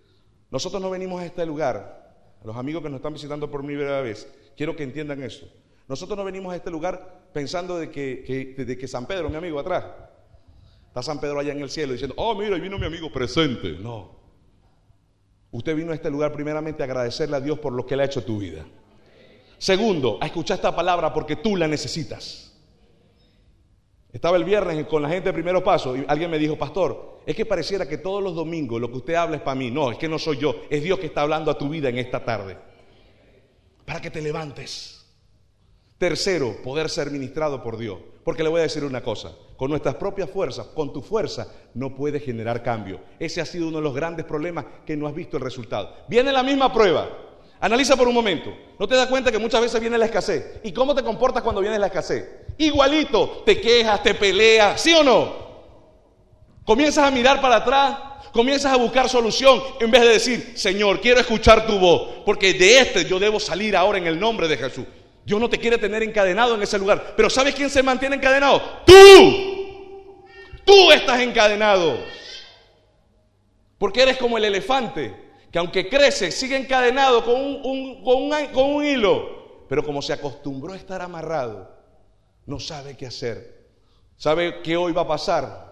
nosotros 0.51 0.81
no 0.81 0.89
venimos 0.89 1.21
a 1.21 1.27
este 1.27 1.45
lugar, 1.45 2.15
a 2.43 2.47
los 2.47 2.57
amigos 2.57 2.83
que 2.83 2.89
nos 2.89 2.97
están 2.97 3.13
visitando 3.13 3.51
por 3.51 3.63
primera 3.63 4.01
vez, 4.01 4.27
quiero 4.57 4.75
que 4.75 4.85
entiendan 4.85 5.23
eso. 5.23 5.47
Nosotros 5.87 6.17
no 6.17 6.25
venimos 6.25 6.55
a 6.55 6.57
este 6.57 6.71
lugar 6.71 7.29
pensando 7.35 7.79
de 7.79 7.91
que, 7.91 8.55
de 8.57 8.79
que 8.79 8.89
San 8.89 9.05
Pedro, 9.05 9.29
mi 9.29 9.37
amigo 9.37 9.61
atrás, 9.61 9.85
Está 10.93 11.03
San 11.03 11.19
Pedro 11.19 11.41
allá 11.41 11.53
en 11.53 11.63
el 11.63 11.71
cielo 11.71 11.93
diciendo, 11.93 12.15
oh, 12.19 12.35
mira, 12.35 12.55
vino 12.59 12.79
mi 12.79 12.85
amigo 12.85 13.11
presente. 13.11 13.79
No. 13.81 14.11
Usted 15.51 15.75
vino 15.75 15.91
a 15.91 15.95
este 15.95 16.11
lugar 16.11 16.35
primeramente 16.35 16.83
a 16.83 16.85
agradecerle 16.85 17.35
a 17.35 17.41
Dios 17.41 17.59
por 17.61 17.73
lo 17.73 17.87
que 17.87 17.97
le 17.97 18.03
ha 18.03 18.07
hecho 18.07 18.23
tu 18.23 18.39
vida. 18.39 18.67
Segundo, 19.57 20.19
a 20.21 20.27
escuchar 20.27 20.57
esta 20.57 20.77
palabra 20.77 21.11
porque 21.15 21.37
tú 21.37 21.57
la 21.57 21.67
necesitas. 21.67 22.55
Estaba 24.13 24.37
el 24.37 24.45
viernes 24.45 24.85
con 24.87 25.01
la 25.01 25.09
gente 25.09 25.31
de 25.31 25.33
primeros 25.33 25.63
pasos 25.63 25.97
y 25.97 26.05
alguien 26.07 26.31
me 26.31 26.39
dijo, 26.39 26.59
pastor, 26.59 27.12
es 27.27 27.37
que 27.37 27.47
pareciera 27.47 27.89
que 27.89 27.99
todos 27.99 28.23
los 28.23 28.35
domingos 28.35 28.81
lo 28.81 28.91
que 28.91 28.99
usted 28.99 29.15
habla 29.15 29.37
es 29.37 29.43
para 29.43 29.55
mí. 29.55 29.71
No, 29.71 29.91
es 29.91 29.99
que 29.99 30.09
no 30.09 30.19
soy 30.19 30.39
yo, 30.39 30.57
es 30.69 30.83
Dios 30.83 30.99
que 30.99 31.07
está 31.07 31.23
hablando 31.23 31.51
a 31.51 31.59
tu 31.59 31.69
vida 31.69 31.89
en 31.89 31.99
esta 31.99 32.25
tarde. 32.25 32.57
Para 33.85 34.01
que 34.01 34.11
te 34.11 34.21
levantes. 34.21 35.05
Tercero, 35.99 36.57
poder 36.63 36.91
ser 36.91 37.11
ministrado 37.11 37.63
por 37.63 37.77
Dios. 37.77 37.99
Porque 38.25 38.43
le 38.43 38.49
voy 38.49 38.61
a 38.61 38.65
decir 38.65 38.85
una 38.85 39.03
cosa, 39.03 39.33
con 39.57 39.71
nuestras 39.71 39.97
propias 39.97 40.31
fuerzas, 40.31 40.67
con 40.69 40.93
tu 40.93 41.03
fuerza, 41.03 41.49
no 41.75 41.95
puedes 41.95 42.25
generar 42.25 42.63
cambio. 42.63 43.01
Ese 43.19 43.41
ha 43.41 43.47
sido 43.47 43.69
uno 43.69 43.79
de 43.79 43.85
los 43.85 43.95
grandes 43.95 44.25
problemas 44.25 44.65
que 44.87 44.97
no 44.97 45.07
has 45.07 45.15
visto 45.15 45.37
el 45.37 45.43
resultado. 45.43 45.95
Viene 46.09 46.33
la 46.33 46.43
misma 46.43 46.73
prueba. 46.73 47.09
Analiza 47.61 47.97
por 47.97 48.09
un 48.09 48.15
momento. 48.15 48.53
¿No 48.79 48.89
te 48.89 48.97
das 48.97 49.07
cuenta 49.07 49.31
que 49.31 49.39
muchas 49.39 49.61
veces 49.61 49.81
viene 49.81 49.97
la 49.97 50.07
escasez? 50.07 50.61
¿Y 50.65 50.73
cómo 50.73 50.95
te 50.95 51.03
comportas 51.03 51.43
cuando 51.43 51.61
viene 51.61 51.79
la 51.79 51.87
escasez? 51.87 52.29
Igualito, 52.59 53.43
te 53.47 53.61
quejas, 53.61 54.03
te 54.03 54.15
peleas, 54.15 54.81
¿sí 54.81 54.93
o 54.95 55.05
no? 55.05 55.52
Comienzas 56.65 57.05
a 57.05 57.11
mirar 57.11 57.41
para 57.41 57.57
atrás, 57.57 57.99
comienzas 58.33 58.73
a 58.73 58.77
buscar 58.77 59.09
solución 59.09 59.61
en 59.81 59.91
vez 59.91 60.03
de 60.03 60.09
decir, 60.09 60.53
Señor, 60.57 61.01
quiero 61.01 61.21
escuchar 61.21 61.67
tu 61.67 61.79
voz, 61.79 62.23
porque 62.25 62.55
de 62.55 62.79
este 62.79 63.05
yo 63.05 63.19
debo 63.19 63.41
salir 63.41 63.77
ahora 63.77 63.99
en 63.99 64.07
el 64.07 64.19
nombre 64.19 64.49
de 64.49 64.57
Jesús. 64.57 64.87
Dios 65.25 65.41
no 65.41 65.49
te 65.49 65.59
quiere 65.59 65.79
tener 65.79 66.03
encadenado 66.03 66.55
en 66.55 66.63
ese 66.63 66.79
lugar. 66.79 67.15
Pero 67.17 67.31
¿sabes 67.31 67.55
quién 67.55 67.71
se 67.71 67.83
mantiene 67.83 68.17
encadenado? 68.17 68.61
Tú. 68.85 70.25
Tú 70.65 70.93
estás 70.93 71.21
encadenado. 71.21 71.99
Porque 73.79 74.03
eres 74.03 74.17
como 74.17 74.39
el 74.39 74.45
elefante, 74.45 75.15
que 75.51 75.59
aunque 75.59 75.89
crece, 75.89 76.31
sigue 76.31 76.57
encadenado 76.57 77.25
con 77.25 77.35
un, 77.35 78.03
con 78.03 78.65
un 78.65 78.85
hilo. 78.85 79.67
Pero 79.69 79.85
como 79.85 80.03
se 80.03 80.13
acostumbró 80.13 80.73
a 80.73 80.77
estar 80.77 81.01
amarrado, 81.03 81.71
no 82.47 82.59
sabe 82.59 82.97
qué 82.97 83.07
hacer. 83.07 83.63
¿Sabe 84.17 84.61
qué 84.63 84.77
hoy 84.77 84.93
va 84.93 85.03
a 85.03 85.09
pasar? 85.09 85.72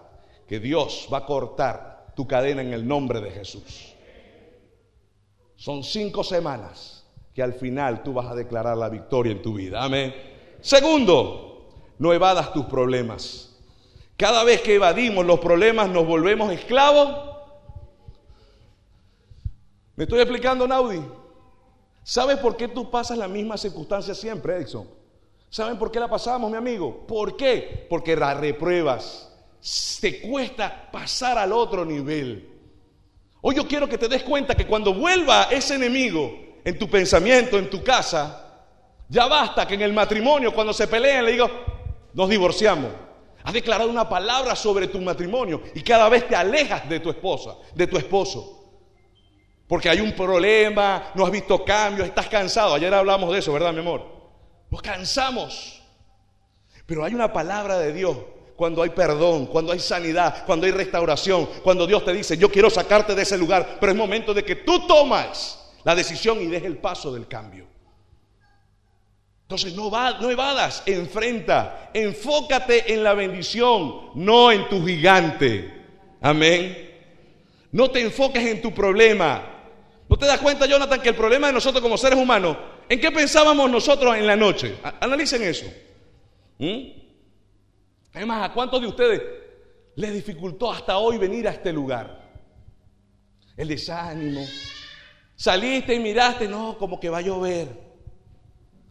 Que 0.51 0.59
Dios 0.59 1.07
va 1.09 1.19
a 1.19 1.25
cortar 1.25 2.11
tu 2.13 2.27
cadena 2.27 2.61
en 2.61 2.73
el 2.73 2.85
nombre 2.85 3.21
de 3.21 3.31
Jesús. 3.31 3.95
Son 5.55 5.81
cinco 5.81 6.25
semanas 6.25 7.05
que 7.33 7.41
al 7.41 7.53
final 7.53 8.03
tú 8.03 8.11
vas 8.11 8.29
a 8.29 8.35
declarar 8.35 8.75
la 8.75 8.89
victoria 8.89 9.31
en 9.31 9.41
tu 9.41 9.53
vida. 9.53 9.81
Amén. 9.81 10.13
Segundo, 10.59 11.69
no 11.99 12.11
evadas 12.11 12.51
tus 12.51 12.65
problemas. 12.65 13.55
Cada 14.17 14.43
vez 14.43 14.61
que 14.61 14.75
evadimos 14.75 15.25
los 15.25 15.39
problemas 15.39 15.87
nos 15.87 16.05
volvemos 16.05 16.51
esclavos. 16.51 17.15
¿Me 19.95 20.03
estoy 20.03 20.19
explicando, 20.19 20.67
Naudi? 20.67 21.01
¿Sabes 22.03 22.35
por 22.39 22.57
qué 22.57 22.67
tú 22.67 22.91
pasas 22.91 23.17
la 23.17 23.29
misma 23.29 23.55
circunstancia 23.55 24.13
siempre, 24.13 24.57
Edison? 24.57 24.85
¿Saben 25.49 25.79
por 25.79 25.89
qué 25.89 26.01
la 26.01 26.09
pasamos, 26.09 26.51
mi 26.51 26.57
amigo? 26.57 27.07
¿Por 27.07 27.37
qué? 27.37 27.87
Porque 27.89 28.17
la 28.17 28.33
repruebas. 28.33 29.30
Te 29.99 30.21
cuesta 30.21 30.89
pasar 30.91 31.37
al 31.37 31.53
otro 31.53 31.85
nivel. 31.85 32.49
Hoy 33.41 33.55
yo 33.55 33.67
quiero 33.67 33.87
que 33.87 33.97
te 33.97 34.07
des 34.07 34.23
cuenta 34.23 34.55
que 34.55 34.65
cuando 34.65 34.93
vuelva 34.93 35.47
ese 35.51 35.75
enemigo, 35.75 36.31
en 36.63 36.77
tu 36.77 36.89
pensamiento, 36.89 37.57
en 37.57 37.69
tu 37.69 37.83
casa, 37.83 38.65
ya 39.07 39.27
basta 39.27 39.67
que 39.67 39.73
en 39.75 39.81
el 39.81 39.93
matrimonio, 39.93 40.53
cuando 40.53 40.73
se 40.73 40.87
peleen, 40.87 41.25
le 41.25 41.31
digo, 41.33 41.49
nos 42.13 42.29
divorciamos. 42.29 42.91
Has 43.43 43.53
declarado 43.53 43.89
una 43.89 44.07
palabra 44.07 44.55
sobre 44.55 44.87
tu 44.87 45.01
matrimonio 45.01 45.61
y 45.73 45.81
cada 45.81 46.07
vez 46.09 46.27
te 46.27 46.35
alejas 46.35 46.87
de 46.87 46.99
tu 46.99 47.09
esposa, 47.09 47.55
de 47.73 47.87
tu 47.87 47.97
esposo. 47.97 48.59
Porque 49.67 49.89
hay 49.89 50.01
un 50.01 50.13
problema, 50.13 51.11
no 51.15 51.25
has 51.25 51.31
visto 51.31 51.63
cambios, 51.63 52.07
estás 52.07 52.27
cansado. 52.27 52.75
Ayer 52.75 52.93
hablamos 52.93 53.31
de 53.31 53.39
eso, 53.39 53.53
¿verdad, 53.53 53.73
mi 53.73 53.79
amor? 53.79 54.05
Nos 54.69 54.81
cansamos. 54.81 55.81
Pero 56.85 57.03
hay 57.03 57.13
una 57.13 57.31
palabra 57.31 57.79
de 57.79 57.93
Dios 57.93 58.17
cuando 58.61 58.83
hay 58.83 58.91
perdón, 58.91 59.47
cuando 59.47 59.71
hay 59.73 59.79
sanidad, 59.79 60.45
cuando 60.45 60.67
hay 60.67 60.71
restauración, 60.71 61.49
cuando 61.63 61.87
Dios 61.87 62.05
te 62.05 62.13
dice, 62.13 62.37
yo 62.37 62.51
quiero 62.51 62.69
sacarte 62.69 63.15
de 63.15 63.23
ese 63.23 63.35
lugar, 63.35 63.77
pero 63.79 63.91
es 63.91 63.97
momento 63.97 64.35
de 64.35 64.45
que 64.45 64.57
tú 64.57 64.85
tomas 64.85 65.59
la 65.83 65.95
decisión 65.95 66.39
y 66.39 66.45
deje 66.45 66.67
el 66.67 66.77
paso 66.77 67.11
del 67.11 67.27
cambio. 67.27 67.65
Entonces 69.41 69.73
no, 69.73 69.89
va, 69.89 70.19
no 70.19 70.29
evadas, 70.29 70.83
enfrenta, 70.85 71.89
enfócate 71.91 72.93
en 72.93 73.03
la 73.03 73.15
bendición, 73.15 74.11
no 74.13 74.51
en 74.51 74.69
tu 74.69 74.85
gigante. 74.85 75.87
Amén. 76.21 76.91
No 77.71 77.89
te 77.89 77.99
enfoques 77.99 78.45
en 78.45 78.61
tu 78.61 78.71
problema. 78.71 79.41
¿No 80.07 80.15
te 80.17 80.27
das 80.27 80.39
cuenta, 80.39 80.67
Jonathan, 80.67 81.01
que 81.01 81.09
el 81.09 81.15
problema 81.15 81.47
de 81.47 81.53
nosotros 81.53 81.81
como 81.81 81.97
seres 81.97 82.19
humanos, 82.19 82.57
¿en 82.87 82.99
qué 82.99 83.09
pensábamos 83.09 83.71
nosotros 83.71 84.15
en 84.17 84.27
la 84.27 84.35
noche? 84.35 84.75
analicen 84.99 85.41
eso. 85.41 85.65
¿Mm? 86.59 87.00
Además, 88.13 88.49
¿a 88.49 88.53
cuántos 88.53 88.81
de 88.81 88.87
ustedes 88.87 89.21
les 89.95 90.13
dificultó 90.13 90.71
hasta 90.71 90.97
hoy 90.97 91.17
venir 91.17 91.47
a 91.47 91.51
este 91.51 91.71
lugar? 91.71 92.29
El 93.55 93.67
desánimo, 93.67 94.45
Saliste 95.41 95.95
y 95.95 95.99
miraste, 95.99 96.47
no, 96.47 96.77
como 96.77 96.99
que 96.99 97.09
va 97.09 97.17
a 97.17 97.21
llover. 97.21 97.67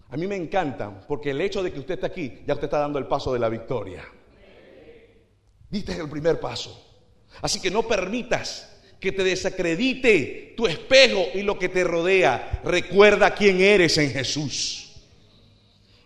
A 0.09 0.17
mí 0.17 0.27
me 0.27 0.35
encanta 0.35 1.07
porque 1.07 1.31
el 1.31 1.41
hecho 1.41 1.63
de 1.63 1.73
que 1.73 1.79
usted 1.79 1.95
esté 1.95 2.07
aquí, 2.07 2.43
ya 2.45 2.55
usted 2.55 2.65
está 2.65 2.81
dando 2.81 2.99
el 2.99 3.07
paso 3.07 3.33
de 3.33 3.39
la 3.39 3.49
victoria. 3.49 4.05
Diste 5.71 5.93
el 5.93 6.11
primer 6.11 6.41
paso. 6.41 7.05
Así 7.41 7.61
que 7.61 7.71
no 7.71 7.85
permitas 7.85 8.83
que 8.99 9.13
te 9.13 9.23
desacredite 9.23 10.55
tu 10.57 10.67
espejo 10.67 11.27
y 11.35 11.43
lo 11.43 11.57
que 11.57 11.69
te 11.69 11.85
rodea. 11.85 12.63
Recuerda 12.65 13.33
quién 13.33 13.61
eres 13.61 13.97
en 13.99 14.11
Jesús. 14.11 14.97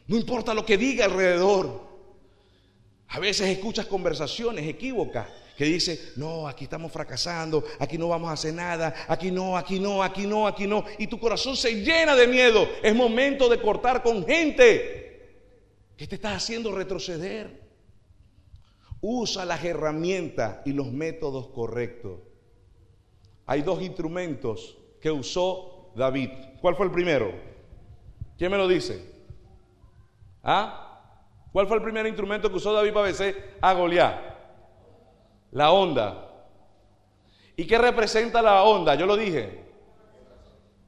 No 0.07 0.19
importa 0.19 0.53
lo 0.53 0.67
que 0.67 0.77
diga 0.77 1.07
alrededor. 1.07 1.94
A 3.09 3.19
veces 3.19 3.49
escuchas 3.49 3.87
conversaciones 3.87 4.67
equívocas 4.67 5.29
que 5.57 5.65
dice, 5.65 6.13
no, 6.17 6.49
aquí 6.49 6.65
estamos 6.65 6.91
fracasando, 6.91 7.65
aquí 7.79 7.97
no 7.97 8.09
vamos 8.09 8.29
a 8.29 8.33
hacer 8.33 8.55
nada, 8.55 8.95
aquí 9.07 9.31
no, 9.31 9.57
aquí 9.57 9.79
no, 9.79 10.03
aquí 10.03 10.27
no, 10.27 10.47
aquí 10.47 10.67
no. 10.67 10.85
Y 10.99 11.07
tu 11.07 11.19
corazón 11.19 11.57
se 11.57 11.83
llena 11.83 12.17
de 12.17 12.27
miedo. 12.27 12.69
Es 12.83 12.95
momento 12.95 13.49
de 13.49 13.61
cortar 13.61 14.03
con 14.03 14.27
gente 14.27 15.45
que 15.97 16.07
te 16.07 16.17
está 16.17 16.35
haciendo 16.35 16.73
retroceder. 16.73 17.63
Usa 19.01 19.45
las 19.45 19.63
herramientas 19.63 20.59
y 20.65 20.73
los 20.73 20.91
métodos 20.91 21.49
correctos. 21.49 22.21
Hay 23.47 23.63
dos 23.63 23.83
instrumentos 23.83 24.77
que 25.01 25.11
usó 25.11 25.93
David. 25.95 26.31
¿Cuál 26.61 26.75
fue 26.75 26.87
el 26.87 26.93
primero? 26.93 27.33
¿Quién 28.39 28.51
me 28.51 28.57
lo 28.57 28.67
dice? 28.67 29.05
¿Ah? 30.43 30.84
¿Cuál 31.55 31.69
fue 31.69 31.77
el 31.77 31.85
primer 31.85 32.05
instrumento 32.05 32.51
que 32.51 32.57
usó 32.57 32.73
David 32.73 32.93
para 32.93 33.07
vencer 33.07 33.59
a 33.61 33.73
Goliat? 33.75 34.21
La 35.53 35.71
onda. 35.71 36.49
¿Y 37.57 37.65
qué 37.65 37.79
representa 37.79 38.43
la 38.43 38.65
onda? 38.65 38.97
Yo 38.97 39.07
lo 39.07 39.17
dije. 39.17 39.63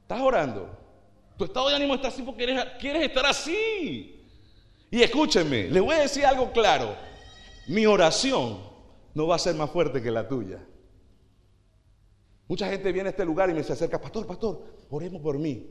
Estás 0.01 0.19
orando. 0.19 0.69
Tu 1.37 1.45
estado 1.45 1.69
de 1.69 1.75
ánimo 1.75 1.95
está 1.95 2.09
así 2.09 2.21
porque 2.21 2.45
quieres 2.81 3.03
estar 3.03 3.25
así. 3.25 4.21
Y 4.91 5.01
escúchenme, 5.01 5.69
les 5.69 5.81
voy 5.81 5.95
a 5.95 5.99
decir 5.99 6.25
algo 6.25 6.51
claro. 6.51 6.97
Mi 7.69 7.85
oración 7.85 8.59
no 9.13 9.25
va 9.25 9.37
a 9.37 9.39
ser 9.39 9.55
más 9.55 9.71
fuerte 9.71 10.03
que 10.03 10.11
la 10.11 10.27
tuya. 10.27 10.59
Mucha 12.49 12.67
gente 12.67 12.91
viene 12.91 13.07
a 13.07 13.11
este 13.11 13.23
lugar 13.23 13.49
y 13.49 13.53
me 13.53 13.63
se 13.63 13.71
acerca, 13.71 14.01
pastor, 14.01 14.27
pastor, 14.27 14.65
oremos 14.89 15.21
por 15.21 15.39
mí. 15.39 15.65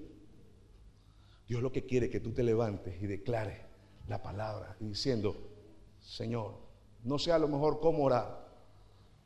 Dios 1.47 1.61
lo 1.61 1.71
que 1.71 1.85
quiere 1.85 2.07
es 2.07 2.13
que 2.13 2.21
tú 2.21 2.33
te 2.33 2.43
levantes 2.43 2.97
y 3.03 3.07
declares 3.07 3.66
la 4.09 4.23
palabra 4.23 4.77
y 4.81 4.87
diciendo, 4.87 5.37
Señor, 6.01 6.55
no 7.05 7.19
sé 7.19 7.33
a 7.33 7.39
lo 7.39 7.49
mejor 7.49 7.81
cómo 7.81 8.05
orar, 8.05 8.47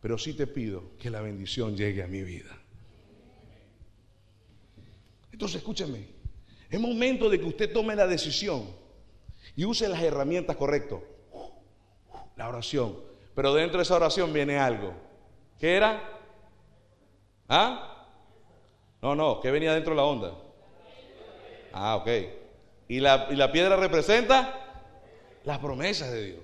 pero 0.00 0.16
sí 0.18 0.34
te 0.34 0.46
pido 0.46 0.96
que 0.98 1.10
la 1.10 1.20
bendición 1.20 1.76
llegue 1.76 2.02
a 2.02 2.06
mi 2.06 2.22
vida. 2.22 2.56
Entonces 5.32 5.58
escúcheme, 5.58 6.06
es 6.68 6.80
momento 6.80 7.28
de 7.28 7.38
que 7.38 7.46
usted 7.46 7.72
tome 7.72 7.96
la 7.96 8.06
decisión 8.06 8.66
y 9.56 9.64
use 9.64 9.88
las 9.88 10.02
herramientas 10.02 10.56
correctas. 10.56 11.00
La 12.36 12.48
oración. 12.48 12.96
Pero 13.34 13.54
dentro 13.54 13.78
de 13.78 13.82
esa 13.82 13.96
oración 13.96 14.32
viene 14.32 14.58
algo. 14.58 14.94
¿Qué 15.58 15.76
era? 15.76 16.20
¿Ah? 17.48 18.06
No, 19.02 19.14
no, 19.14 19.40
¿qué 19.40 19.50
venía 19.50 19.74
dentro 19.74 19.92
de 19.92 19.96
la 19.96 20.04
onda? 20.04 20.34
Ah, 21.72 21.96
ok. 21.96 22.08
¿Y 22.88 23.00
la, 23.00 23.28
y 23.30 23.36
la 23.36 23.52
piedra 23.52 23.76
representa? 23.76 24.69
Las 25.44 25.58
promesas 25.58 26.10
de 26.12 26.24
Dios. 26.26 26.40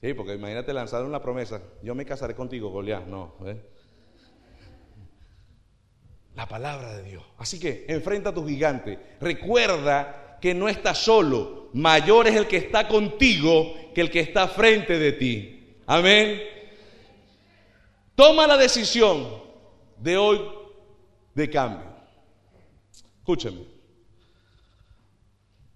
Sí, 0.00 0.14
porque 0.14 0.34
imagínate 0.34 0.72
lanzar 0.72 1.04
una 1.04 1.20
promesa. 1.20 1.60
Yo 1.82 1.94
me 1.94 2.06
casaré 2.06 2.34
contigo, 2.34 2.70
Goliat. 2.70 3.06
No. 3.06 3.34
¿eh? 3.44 3.62
La 6.34 6.46
palabra 6.46 6.96
de 6.96 7.02
Dios. 7.02 7.22
Así 7.38 7.60
que 7.60 7.84
enfrenta 7.88 8.30
a 8.30 8.34
tu 8.34 8.46
gigante. 8.46 8.98
Recuerda 9.20 10.38
que 10.40 10.54
no 10.54 10.68
estás 10.68 10.98
solo. 10.98 11.68
Mayor 11.74 12.28
es 12.28 12.36
el 12.36 12.46
que 12.46 12.56
está 12.56 12.88
contigo 12.88 13.74
que 13.94 14.00
el 14.00 14.10
que 14.10 14.20
está 14.20 14.48
frente 14.48 14.98
de 14.98 15.12
ti. 15.12 15.76
Amén. 15.86 16.40
Toma 18.14 18.46
la 18.46 18.56
decisión 18.56 19.42
de 19.98 20.16
hoy 20.16 20.40
de 21.34 21.50
cambio. 21.50 21.86
Escúchame. 23.18 23.79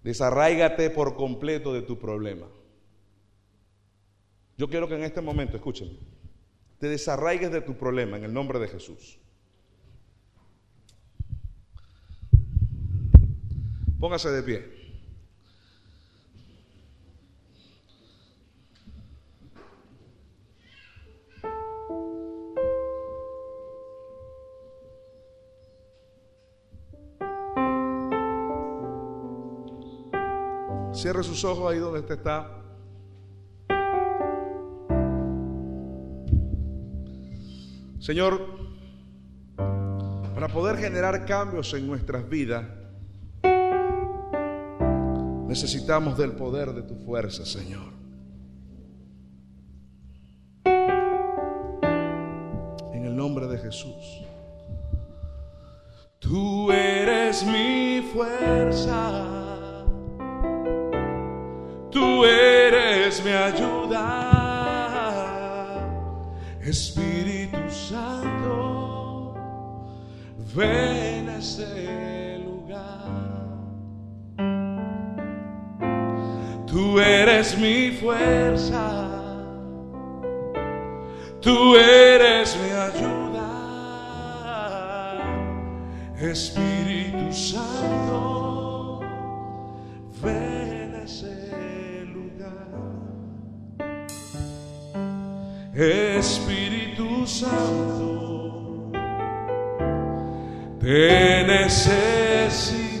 Desarráigate 0.05 0.91
por 0.91 1.15
completo 1.15 1.73
de 1.73 1.81
tu 1.81 1.97
problema. 1.97 2.45
Yo 4.55 4.69
quiero 4.69 4.87
que 4.87 4.93
en 4.93 5.03
este 5.03 5.19
momento, 5.19 5.57
escúchame, 5.57 5.97
te 6.77 6.87
desarraigues 6.87 7.51
de 7.51 7.61
tu 7.61 7.75
problema 7.75 8.15
en 8.15 8.23
el 8.25 8.31
nombre 8.31 8.59
de 8.59 8.67
Jesús. 8.67 9.17
Póngase 13.99 14.29
de 14.29 14.43
pie. 14.43 14.74
Cierre 31.05 31.23
sus 31.23 31.43
ojos 31.43 31.71
ahí 31.71 31.77
donde 31.77 31.99
usted 31.99 32.15
está. 32.15 32.49
Señor, 37.99 38.41
para 40.33 40.47
poder 40.47 40.77
generar 40.77 41.23
cambios 41.27 41.71
en 41.75 41.85
nuestras 41.85 42.27
vidas, 42.27 42.65
necesitamos 45.47 46.17
del 46.17 46.31
poder 46.31 46.73
de 46.73 46.81
tu 46.81 46.95
fuerza, 46.95 47.45
Señor. 47.45 47.93
En 52.93 53.05
el 53.05 53.15
nombre 53.15 53.45
de 53.45 53.59
Jesús. 53.59 54.23
Tú 56.17 56.71
eres 56.71 57.45
mi 57.45 58.01
fuerza 58.11 59.34
tú 62.15 62.23
eres 62.23 63.23
mi 63.25 63.31
ayuda, 63.31 64.01
Espíritu 66.61 67.69
Santo, 67.69 69.33
ven 70.55 71.29
a 71.29 71.37
ese 71.37 72.39
lugar. 72.45 73.09
Tú 76.65 76.99
eres 76.99 77.57
mi 77.57 77.91
fuerza, 77.91 79.09
tú 81.41 81.75
eres 81.75 82.57
mi 82.61 82.71
ayuda, 82.71 83.49
Espíritu 86.17 87.33
Santo, 87.33 88.34
Espíritu 95.77 97.27
Santo, 97.27 98.91
te 100.79 101.43
necesito. 101.43 102.95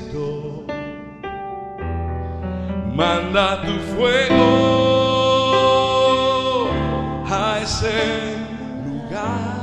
Manda 2.93 3.61
tu 3.61 3.79
fuego 3.95 4.43
a 7.31 7.59
ese 7.63 8.35
lugar. 8.85 9.55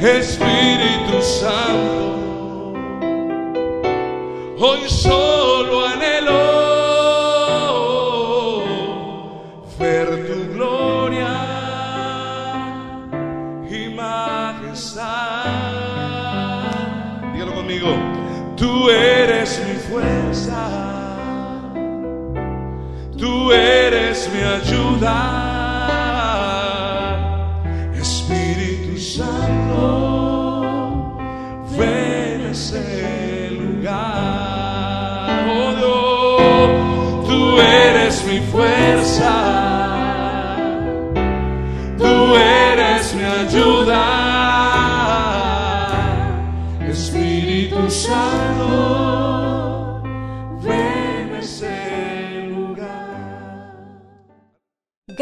Espíritu 0.00 1.20
Santo, 1.20 2.74
hoy 4.60 4.88
solo 4.88 5.87
mi 25.00 25.37